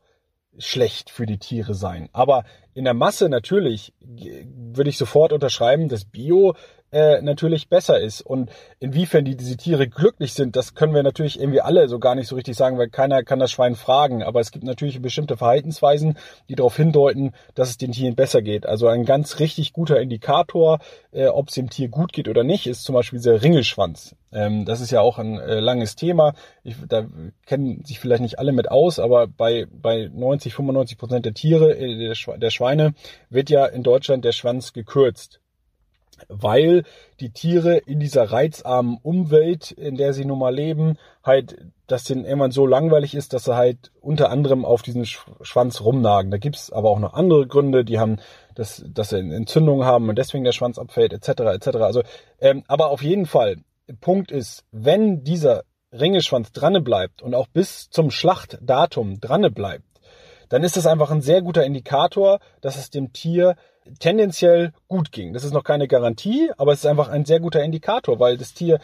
schlecht 0.58 1.10
für 1.10 1.26
die 1.26 1.38
Tiere 1.38 1.74
sein. 1.74 2.08
Aber 2.12 2.44
in 2.74 2.84
der 2.84 2.94
Masse 2.94 3.28
natürlich 3.28 3.92
würde 4.00 4.90
ich 4.90 4.98
sofort 4.98 5.32
unterschreiben, 5.32 5.88
dass 5.88 6.04
Bio 6.04 6.54
äh, 6.92 7.20
natürlich 7.22 7.68
besser 7.68 8.00
ist. 8.00 8.20
Und 8.20 8.50
inwiefern 8.78 9.24
die, 9.24 9.36
diese 9.36 9.56
Tiere 9.56 9.88
glücklich 9.88 10.32
sind, 10.34 10.56
das 10.56 10.74
können 10.74 10.94
wir 10.94 11.02
natürlich 11.02 11.40
irgendwie 11.40 11.60
alle 11.60 11.88
so 11.88 11.98
gar 11.98 12.14
nicht 12.14 12.28
so 12.28 12.36
richtig 12.36 12.56
sagen, 12.56 12.78
weil 12.78 12.88
keiner 12.88 13.22
kann 13.22 13.38
das 13.38 13.50
Schwein 13.50 13.74
fragen. 13.74 14.22
Aber 14.22 14.40
es 14.40 14.50
gibt 14.50 14.64
natürlich 14.64 15.00
bestimmte 15.02 15.36
Verhaltensweisen, 15.36 16.16
die 16.48 16.54
darauf 16.54 16.76
hindeuten, 16.76 17.32
dass 17.54 17.70
es 17.70 17.76
den 17.76 17.92
Tieren 17.92 18.14
besser 18.14 18.42
geht. 18.42 18.66
Also 18.66 18.86
ein 18.88 19.04
ganz 19.04 19.38
richtig 19.40 19.72
guter 19.72 20.00
Indikator, 20.00 20.78
äh, 21.12 21.26
ob 21.26 21.48
es 21.48 21.54
dem 21.54 21.70
Tier 21.70 21.88
gut 21.88 22.12
geht 22.12 22.28
oder 22.28 22.44
nicht, 22.44 22.66
ist 22.66 22.84
zum 22.84 22.94
Beispiel 22.94 23.18
dieser 23.18 23.42
Ringelschwanz. 23.42 24.14
Ähm, 24.32 24.64
das 24.64 24.80
ist 24.80 24.90
ja 24.90 25.00
auch 25.00 25.18
ein 25.18 25.38
äh, 25.38 25.60
langes 25.60 25.96
Thema. 25.96 26.34
Ich, 26.62 26.76
da 26.86 27.06
kennen 27.46 27.84
sich 27.84 27.98
vielleicht 27.98 28.22
nicht 28.22 28.38
alle 28.38 28.52
mit 28.52 28.70
aus, 28.70 28.98
aber 28.98 29.26
bei, 29.26 29.66
bei 29.70 30.10
90, 30.12 30.54
95 30.54 30.98
Prozent 30.98 31.24
der 31.24 31.34
Tiere, 31.34 31.76
äh, 31.76 32.14
der 32.38 32.50
Schweine, 32.50 32.94
wird 33.30 33.50
ja 33.50 33.66
in 33.66 33.82
Deutschland 33.82 34.24
der 34.24 34.32
Schwanz 34.32 34.72
gekürzt 34.72 35.40
weil 36.28 36.84
die 37.20 37.30
Tiere 37.30 37.76
in 37.76 38.00
dieser 38.00 38.30
reizarmen 38.30 38.98
Umwelt, 39.02 39.70
in 39.70 39.96
der 39.96 40.12
sie 40.12 40.24
nun 40.24 40.38
mal 40.38 40.54
leben, 40.54 40.98
halt, 41.22 41.56
dass 41.86 42.04
denen 42.04 42.24
irgendwann 42.24 42.50
so 42.50 42.66
langweilig 42.66 43.14
ist, 43.14 43.32
dass 43.32 43.44
sie 43.44 43.56
halt 43.56 43.92
unter 44.00 44.30
anderem 44.30 44.64
auf 44.64 44.82
diesen 44.82 45.04
Schwanz 45.04 45.80
rumnagen. 45.80 46.30
Da 46.30 46.38
gibt's 46.38 46.72
aber 46.72 46.90
auch 46.90 46.98
noch 46.98 47.14
andere 47.14 47.46
Gründe, 47.46 47.84
die 47.84 47.98
haben, 47.98 48.18
dass, 48.54 48.84
dass 48.88 49.10
sie 49.10 49.18
Entzündungen 49.18 49.86
haben 49.86 50.08
und 50.08 50.16
deswegen 50.16 50.44
der 50.44 50.52
Schwanz 50.52 50.78
abfällt, 50.78 51.12
etc. 51.12 51.28
etc. 51.28 51.66
Also, 51.78 52.02
ähm, 52.40 52.64
aber 52.66 52.90
auf 52.90 53.02
jeden 53.02 53.26
Fall, 53.26 53.56
Punkt 54.00 54.32
ist, 54.32 54.64
wenn 54.72 55.22
dieser 55.22 55.62
Ringeschwanz 55.92 56.52
dranne 56.52 56.80
bleibt 56.80 57.22
und 57.22 57.34
auch 57.34 57.46
bis 57.46 57.88
zum 57.90 58.10
Schlachtdatum 58.10 59.20
dranne 59.20 59.50
bleibt, 59.50 59.84
dann 60.48 60.62
ist 60.62 60.76
das 60.76 60.86
einfach 60.86 61.10
ein 61.10 61.22
sehr 61.22 61.42
guter 61.42 61.64
Indikator, 61.64 62.40
dass 62.60 62.76
es 62.76 62.90
dem 62.90 63.12
Tier 63.12 63.56
tendenziell 63.98 64.72
gut 64.88 65.12
ging. 65.12 65.32
Das 65.32 65.44
ist 65.44 65.52
noch 65.52 65.64
keine 65.64 65.88
Garantie, 65.88 66.50
aber 66.56 66.72
es 66.72 66.80
ist 66.80 66.86
einfach 66.86 67.08
ein 67.08 67.24
sehr 67.24 67.40
guter 67.40 67.62
Indikator, 67.62 68.18
weil 68.18 68.36
das 68.36 68.54
Tier 68.54 68.80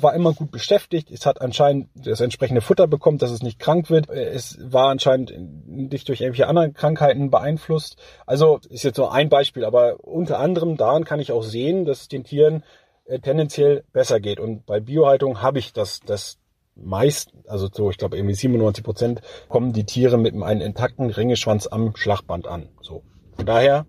war 0.00 0.14
immer 0.14 0.34
gut 0.34 0.50
beschäftigt. 0.50 1.10
Es 1.10 1.26
hat 1.26 1.40
anscheinend 1.40 1.88
das 1.94 2.20
entsprechende 2.20 2.60
Futter 2.60 2.86
bekommen, 2.86 3.18
dass 3.18 3.30
es 3.30 3.42
nicht 3.42 3.58
krank 3.58 3.90
wird. 3.90 4.08
Es 4.08 4.58
war 4.60 4.90
anscheinend 4.90 5.32
nicht 5.66 6.08
durch 6.08 6.20
irgendwelche 6.20 6.46
anderen 6.46 6.74
Krankheiten 6.74 7.30
beeinflusst. 7.30 7.96
Also 8.26 8.60
ist 8.68 8.84
jetzt 8.84 8.98
nur 8.98 9.12
ein 9.12 9.28
Beispiel, 9.28 9.64
aber 9.64 9.96
unter 10.04 10.38
anderem 10.38 10.76
daran 10.76 11.04
kann 11.04 11.20
ich 11.20 11.32
auch 11.32 11.42
sehen, 11.42 11.84
dass 11.84 12.02
es 12.02 12.08
den 12.08 12.24
Tieren 12.24 12.62
äh, 13.06 13.18
tendenziell 13.18 13.84
besser 13.92 14.20
geht. 14.20 14.38
Und 14.38 14.66
bei 14.66 14.80
Biohaltung 14.80 15.42
habe 15.42 15.58
ich 15.58 15.72
das, 15.72 16.00
das 16.00 16.38
meist, 16.82 17.32
also 17.46 17.68
so, 17.72 17.90
ich 17.90 17.98
glaube 17.98 18.16
irgendwie 18.16 18.34
97 18.34 18.84
Prozent 18.84 19.20
kommen 19.48 19.72
die 19.72 19.84
Tiere 19.84 20.18
mit 20.18 20.34
einem 20.34 20.60
intakten 20.60 21.10
Ringeschwanz 21.10 21.66
am 21.66 21.94
Schlachtband 21.96 22.46
an. 22.46 22.68
So. 22.80 23.02
Von 23.36 23.46
daher 23.46 23.86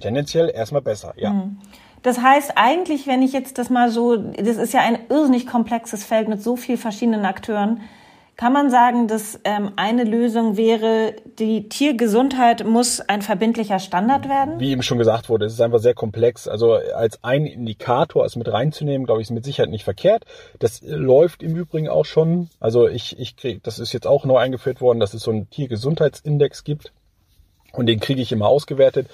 tendenziell 0.00 0.50
erstmal 0.50 0.82
besser, 0.82 1.14
ja. 1.16 1.30
Mhm. 1.30 1.58
Das 2.02 2.20
heißt 2.20 2.52
eigentlich, 2.56 3.06
wenn 3.06 3.22
ich 3.22 3.32
jetzt 3.32 3.56
das 3.56 3.70
mal 3.70 3.90
so, 3.90 4.16
das 4.16 4.58
ist 4.58 4.74
ja 4.74 4.80
ein 4.80 4.98
irrsinnig 5.08 5.46
komplexes 5.46 6.04
Feld 6.04 6.28
mit 6.28 6.42
so 6.42 6.54
vielen 6.54 6.76
verschiedenen 6.76 7.24
Akteuren, 7.24 7.80
kann 8.36 8.52
man 8.52 8.70
sagen, 8.70 9.06
dass 9.06 9.38
ähm, 9.44 9.72
eine 9.76 10.04
Lösung 10.04 10.56
wäre, 10.56 11.14
die 11.38 11.68
Tiergesundheit 11.68 12.64
muss 12.66 13.00
ein 13.00 13.22
verbindlicher 13.22 13.78
Standard 13.78 14.28
werden? 14.28 14.58
Wie 14.58 14.70
eben 14.70 14.82
schon 14.82 14.98
gesagt 14.98 15.28
wurde, 15.28 15.46
es 15.46 15.52
ist 15.52 15.60
einfach 15.60 15.78
sehr 15.78 15.94
komplex. 15.94 16.48
Also 16.48 16.72
als 16.72 17.22
ein 17.22 17.46
Indikator 17.46 18.24
es 18.24 18.34
mit 18.34 18.52
reinzunehmen, 18.52 19.06
glaube 19.06 19.20
ich, 19.20 19.26
ist 19.26 19.30
mit 19.30 19.44
Sicherheit 19.44 19.70
nicht 19.70 19.84
verkehrt. 19.84 20.24
Das 20.58 20.82
läuft 20.82 21.42
im 21.42 21.54
Übrigen 21.54 21.88
auch 21.88 22.04
schon. 22.04 22.48
Also 22.58 22.88
ich, 22.88 23.18
ich 23.18 23.36
krieg, 23.36 23.62
das 23.62 23.78
ist 23.78 23.92
jetzt 23.92 24.06
auch 24.06 24.24
neu 24.24 24.38
eingeführt 24.38 24.80
worden, 24.80 24.98
dass 24.98 25.14
es 25.14 25.22
so 25.22 25.30
einen 25.30 25.48
Tiergesundheitsindex 25.50 26.64
gibt. 26.64 26.92
Und 27.72 27.86
den 27.86 28.00
kriege 28.00 28.22
ich 28.22 28.32
immer 28.32 28.48
ausgewertet. 28.48 29.08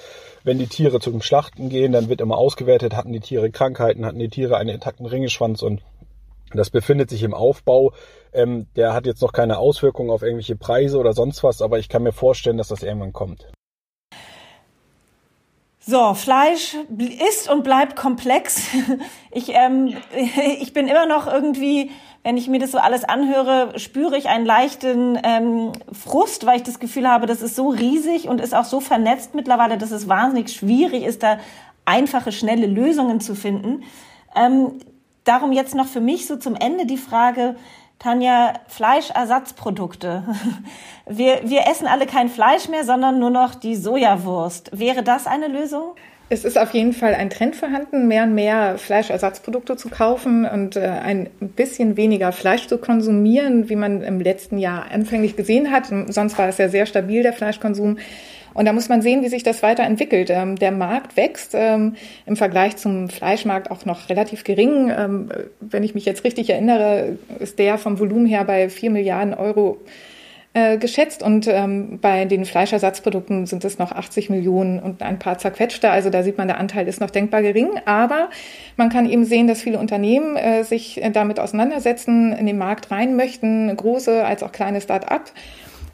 Wenn 0.44 0.58
die 0.58 0.66
Tiere 0.66 1.00
zum 1.00 1.20
Schlachten 1.20 1.68
gehen, 1.68 1.92
dann 1.92 2.08
wird 2.08 2.20
immer 2.20 2.38
ausgewertet, 2.38 2.96
hatten 2.96 3.12
die 3.12 3.20
Tiere 3.20 3.50
Krankheiten, 3.50 4.06
hatten 4.06 4.18
die 4.18 4.28
Tiere 4.28 4.56
einen 4.56 4.70
intakten 4.70 5.06
Ringeschwanz 5.06 5.62
und 5.62 5.82
Das 6.52 6.70
befindet 6.70 7.10
sich 7.10 7.22
im 7.22 7.34
Aufbau. 7.34 7.92
Ähm, 8.32 8.66
der 8.76 8.94
hat 8.94 9.06
jetzt 9.06 9.22
noch 9.22 9.32
keine 9.32 9.58
Auswirkungen 9.58 10.10
auf 10.10 10.22
irgendwelche 10.22 10.56
Preise 10.56 10.98
oder 10.98 11.12
sonst 11.12 11.42
was, 11.42 11.62
aber 11.62 11.78
ich 11.78 11.88
kann 11.88 12.02
mir 12.02 12.12
vorstellen, 12.12 12.58
dass 12.58 12.68
das 12.68 12.82
irgendwann 12.82 13.12
kommt. 13.12 13.50
So, 15.82 16.14
Fleisch 16.14 16.76
ist 17.26 17.50
und 17.50 17.64
bleibt 17.64 17.96
komplex. 17.96 18.68
Ich, 19.32 19.50
ähm, 19.54 19.94
ich 20.60 20.72
bin 20.72 20.88
immer 20.88 21.06
noch 21.06 21.28
irgendwie, 21.28 21.92
wenn 22.24 22.36
ich 22.36 22.48
mir 22.48 22.58
das 22.58 22.72
so 22.72 22.78
alles 22.78 23.04
anhöre, 23.04 23.78
spüre 23.78 24.16
ich 24.16 24.28
einen 24.28 24.44
leichten 24.44 25.16
ähm, 25.22 25.70
Frust, 25.92 26.46
weil 26.46 26.56
ich 26.56 26.64
das 26.64 26.80
Gefühl 26.80 27.08
habe, 27.08 27.26
das 27.26 27.40
ist 27.40 27.54
so 27.54 27.68
riesig 27.68 28.28
und 28.28 28.40
ist 28.40 28.54
auch 28.54 28.64
so 28.64 28.80
vernetzt 28.80 29.36
mittlerweile, 29.36 29.78
dass 29.78 29.92
es 29.92 30.08
wahnsinnig 30.08 30.52
schwierig 30.52 31.04
ist, 31.04 31.22
da 31.22 31.38
einfache, 31.84 32.32
schnelle 32.32 32.66
Lösungen 32.66 33.20
zu 33.20 33.36
finden. 33.36 33.84
Ähm, 34.34 34.80
darum 35.22 35.52
jetzt 35.52 35.76
noch 35.76 35.86
für 35.86 36.00
mich 36.00 36.26
so 36.26 36.36
zum 36.36 36.56
Ende 36.56 36.86
die 36.86 36.96
Frage, 36.96 37.54
Tanja, 38.00 38.54
Fleischersatzprodukte. 38.66 40.24
Wir, 41.12 41.40
wir 41.42 41.62
essen 41.68 41.88
alle 41.88 42.06
kein 42.06 42.28
Fleisch 42.28 42.68
mehr, 42.68 42.84
sondern 42.84 43.18
nur 43.18 43.30
noch 43.30 43.56
die 43.56 43.74
Sojawurst. 43.74 44.70
Wäre 44.78 45.02
das 45.02 45.26
eine 45.26 45.48
Lösung? 45.48 45.96
Es 46.28 46.44
ist 46.44 46.56
auf 46.56 46.72
jeden 46.72 46.92
Fall 46.92 47.16
ein 47.16 47.30
Trend 47.30 47.56
vorhanden, 47.56 48.06
mehr 48.06 48.22
und 48.22 48.36
mehr 48.36 48.78
Fleischersatzprodukte 48.78 49.76
zu 49.76 49.88
kaufen 49.88 50.46
und 50.46 50.76
äh, 50.76 50.82
ein 50.82 51.28
bisschen 51.40 51.96
weniger 51.96 52.30
Fleisch 52.30 52.68
zu 52.68 52.78
konsumieren, 52.78 53.68
wie 53.68 53.74
man 53.74 54.02
im 54.02 54.20
letzten 54.20 54.58
Jahr 54.58 54.92
anfänglich 54.92 55.34
gesehen 55.34 55.72
hat. 55.72 55.86
Sonst 56.12 56.38
war 56.38 56.46
es 56.46 56.58
ja 56.58 56.68
sehr 56.68 56.86
stabil, 56.86 57.24
der 57.24 57.32
Fleischkonsum. 57.32 57.98
Und 58.54 58.64
da 58.64 58.72
muss 58.72 58.88
man 58.88 59.02
sehen, 59.02 59.22
wie 59.22 59.28
sich 59.28 59.42
das 59.42 59.62
weiterentwickelt. 59.62 60.30
Ähm, 60.30 60.56
der 60.56 60.72
Markt 60.72 61.16
wächst 61.16 61.52
ähm, 61.54 61.96
im 62.26 62.36
Vergleich 62.36 62.76
zum 62.76 63.08
Fleischmarkt 63.08 63.70
auch 63.70 63.84
noch 63.84 64.08
relativ 64.08 64.44
gering. 64.44 64.92
Ähm, 64.96 65.30
wenn 65.60 65.82
ich 65.82 65.94
mich 65.94 66.04
jetzt 66.04 66.24
richtig 66.24 66.50
erinnere, 66.50 67.18
ist 67.38 67.58
der 67.58 67.78
vom 67.78 67.98
Volumen 67.98 68.26
her 68.26 68.44
bei 68.44 68.68
vier 68.68 68.90
Milliarden 68.90 69.34
Euro 69.34 69.78
äh, 70.52 70.78
geschätzt 70.78 71.22
und 71.22 71.46
ähm, 71.46 72.00
bei 72.00 72.24
den 72.24 72.44
Fleischersatzprodukten 72.44 73.46
sind 73.46 73.64
es 73.64 73.78
noch 73.78 73.92
80 73.92 74.30
Millionen 74.30 74.80
und 74.80 75.00
ein 75.00 75.20
paar 75.20 75.38
zerquetschte. 75.38 75.88
Also 75.88 76.10
da 76.10 76.24
sieht 76.24 76.38
man, 76.38 76.48
der 76.48 76.58
Anteil 76.58 76.88
ist 76.88 77.00
noch 77.00 77.10
denkbar 77.10 77.42
gering. 77.42 77.68
Aber 77.84 78.30
man 78.76 78.88
kann 78.88 79.08
eben 79.08 79.24
sehen, 79.24 79.46
dass 79.46 79.62
viele 79.62 79.78
Unternehmen 79.78 80.36
äh, 80.36 80.64
sich 80.64 81.00
damit 81.12 81.38
auseinandersetzen, 81.38 82.32
in 82.32 82.46
den 82.46 82.58
Markt 82.58 82.90
rein 82.90 83.14
möchten, 83.14 83.74
große 83.76 84.24
als 84.24 84.42
auch 84.42 84.50
kleine 84.50 84.80
Start-up 84.80 85.30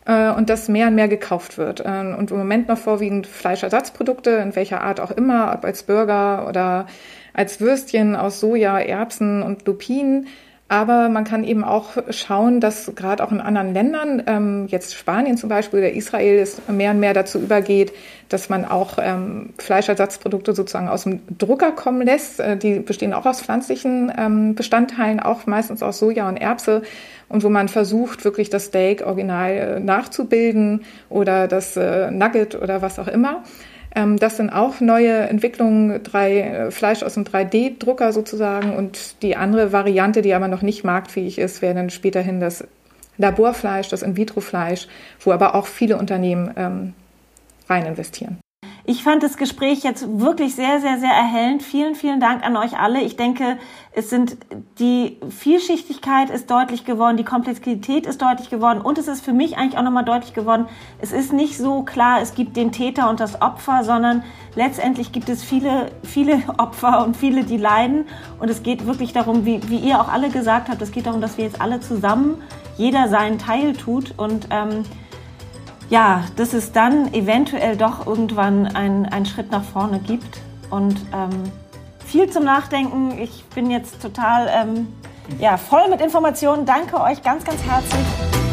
äh, 0.07 0.31
und 0.31 0.49
dass 0.49 0.69
mehr 0.69 0.88
und 0.88 0.95
mehr 0.95 1.09
gekauft 1.09 1.59
wird. 1.59 1.81
Äh, 1.81 2.14
und 2.16 2.31
im 2.31 2.38
Moment 2.38 2.69
noch 2.69 2.79
vorwiegend 2.79 3.27
Fleischersatzprodukte, 3.27 4.31
in 4.31 4.57
welcher 4.57 4.81
Art 4.81 5.01
auch 5.01 5.11
immer, 5.11 5.53
ob 5.55 5.64
als 5.64 5.83
Burger 5.83 6.49
oder 6.49 6.87
als 7.35 7.61
Würstchen 7.61 8.16
aus 8.16 8.40
Soja, 8.40 8.79
Erbsen 8.79 9.42
und 9.42 9.66
Lupinen. 9.66 10.29
Aber 10.68 11.09
man 11.09 11.22
kann 11.22 11.44
eben 11.44 11.62
auch 11.62 11.90
schauen, 12.11 12.61
dass 12.61 12.90
gerade 12.96 13.22
auch 13.22 13.31
in 13.31 13.40
anderen 13.40 13.72
Ländern, 13.72 14.22
ähm, 14.26 14.66
jetzt 14.66 14.96
Spanien 14.96 15.37
zum 15.37 15.48
Beispiel 15.48 15.79
oder 15.79 15.92
Israel, 15.92 16.40
es 16.40 16.61
mehr 16.66 16.90
und 16.90 16.98
mehr 16.98 17.14
dazu 17.14 17.38
übergeht, 17.38 17.92
dass 18.29 18.48
man 18.48 18.64
auch 18.64 18.98
ähm, 19.00 19.50
Fleischersatzprodukte 19.59 20.55
sozusagen 20.55 20.88
aus 20.88 21.05
dem 21.05 21.20
Drucker 21.38 21.70
kommen 21.70 22.02
lässt. 22.02 22.40
Äh, 22.40 22.57
die 22.57 22.81
bestehen 22.81 23.12
auch 23.12 23.26
aus 23.26 23.42
pflanzlichen 23.42 24.12
ähm, 24.18 24.57
Bestandteilen, 24.57 25.20
auch 25.20 25.46
meistens 25.46 25.85
aus 25.85 26.00
Soja 26.00 26.29
und 26.29 26.37
Erbse. 26.37 26.83
Und 27.29 27.44
wo 27.44 27.48
man 27.48 27.68
versucht, 27.68 28.24
wirklich 28.24 28.50
das 28.50 28.66
Steak 28.66 29.07
original 29.07 29.50
äh, 29.52 29.81
nachzubilden 29.81 30.85
oder 31.09 31.46
das 31.46 31.76
äh, 31.76 32.11
Nugget 32.11 32.57
oder 32.61 32.83
was 32.83 32.98
auch 32.98 33.09
immer. 33.09 33.44
Ähm, 33.96 34.18
das 34.18 34.37
sind 34.37 34.50
auch 34.50 34.80
neue 34.80 35.20
Entwicklungen, 35.20 36.02
drei 36.02 36.40
äh, 36.40 36.70
Fleisch 36.70 37.02
aus 37.02 37.14
dem 37.14 37.24
3D-Drucker 37.24 38.12
sozusagen. 38.12 38.76
Und 38.76 39.22
die 39.22 39.37
andere 39.37 39.72
Variante, 39.72 40.22
die 40.22 40.35
aber 40.35 40.46
noch 40.46 40.62
nicht 40.62 40.85
marktfähig 40.85 41.38
ist, 41.38 41.62
wäre 41.62 41.74
dann 41.74 41.90
späterhin 41.90 42.38
das 42.38 42.64
Laborfleisch, 43.16 43.88
das 43.88 44.02
In-vitro-Fleisch, 44.02 44.87
wo 45.20 45.32
aber 45.32 45.54
auch 45.54 45.66
viele 45.66 45.96
Unternehmen 45.96 46.52
ähm, 46.56 46.92
rein 47.68 47.87
investieren. 47.87 48.38
Ich 48.88 49.03
fand 49.03 49.25
das 49.25 49.37
Gespräch 49.37 49.83
jetzt 49.83 50.20
wirklich 50.20 50.55
sehr, 50.55 50.81
sehr, 50.81 51.01
sehr 51.01 51.11
erhellend. 51.11 51.64
Vielen, 51.64 51.96
vielen 51.96 52.20
Dank 52.20 52.46
an 52.46 52.57
euch 52.57 52.79
alle. 52.79 53.01
Ich 53.01 53.16
denke, 53.16 53.59
es 53.90 54.11
sind 54.11 54.37
die 54.79 55.18
Vielschichtigkeit 55.29 56.31
ist 56.31 56.49
deutlich 56.53 56.85
geworden, 56.85 57.16
die 57.16 57.25
Komplexität 57.25 58.07
ist 58.07 58.22
deutlich 58.22 58.49
geworden 58.49 58.81
und 58.81 58.96
es 58.96 59.09
ist 59.09 59.25
für 59.25 59.33
mich 59.33 59.57
eigentlich 59.57 59.77
auch 59.77 59.83
nochmal 59.83 60.05
deutlich 60.05 60.35
geworden, 60.35 60.68
es 61.01 61.12
ist 61.12 61.33
nicht 61.33 61.59
so 61.59 61.83
klar, 61.83 62.20
es 62.22 62.37
gibt 62.37 62.57
den 62.57 62.70
Täter 62.70 63.11
und 63.11 63.18
das 63.18 63.42
Opfer, 63.42 63.83
sondern 63.83 64.22
letztendlich 64.55 65.11
gibt 65.11 65.29
es 65.29 65.42
viele, 65.42 65.90
viele 66.05 66.40
Opfer 66.59 67.05
und 67.05 67.16
viele, 67.16 67.42
die 67.42 67.57
leiden. 67.57 68.05
Und 68.38 68.51
es 68.51 68.62
geht 68.62 68.87
wirklich 68.87 69.12
darum, 69.12 69.44
wie, 69.44 69.68
wie 69.68 69.79
ihr 69.79 70.01
auch 70.01 70.09
alle 70.09 70.29
gesagt 70.29 70.68
habt, 70.68 70.81
es 70.81 70.92
geht 70.92 71.07
darum, 71.07 71.20
dass 71.20 71.38
wir 71.38 71.44
jetzt 71.44 71.61
alle 71.61 71.81
zusammen 71.81 72.40
jeder 72.77 73.09
seinen 73.09 73.38
Teil 73.38 73.72
tut 73.72 74.14
und 74.16 74.46
ähm, 74.51 74.85
ja, 75.88 76.25
dass 76.37 76.53
es 76.53 76.72
dann 76.72 77.12
eventuell 77.14 77.77
doch 77.77 78.07
irgendwann 78.07 78.66
einen 78.66 79.27
Schritt 79.27 79.51
nach 79.51 79.64
vorne 79.64 80.01
gibt. 80.01 80.40
Und 80.70 81.01
ähm, 81.12 81.51
viel 82.05 82.31
zum 82.31 82.44
Nachdenken. 82.44 83.18
Ich 83.18 83.44
bin 83.55 83.70
jetzt 83.70 84.01
total 84.03 84.49
ähm, 84.53 84.88
ja, 85.38 85.57
voll 85.57 85.88
mit 85.90 86.01
Informationen. 86.01 86.66
Danke 86.66 87.01
euch 87.01 87.22
ganz, 87.22 87.44
ganz 87.44 87.62
herzlich. 87.62 88.45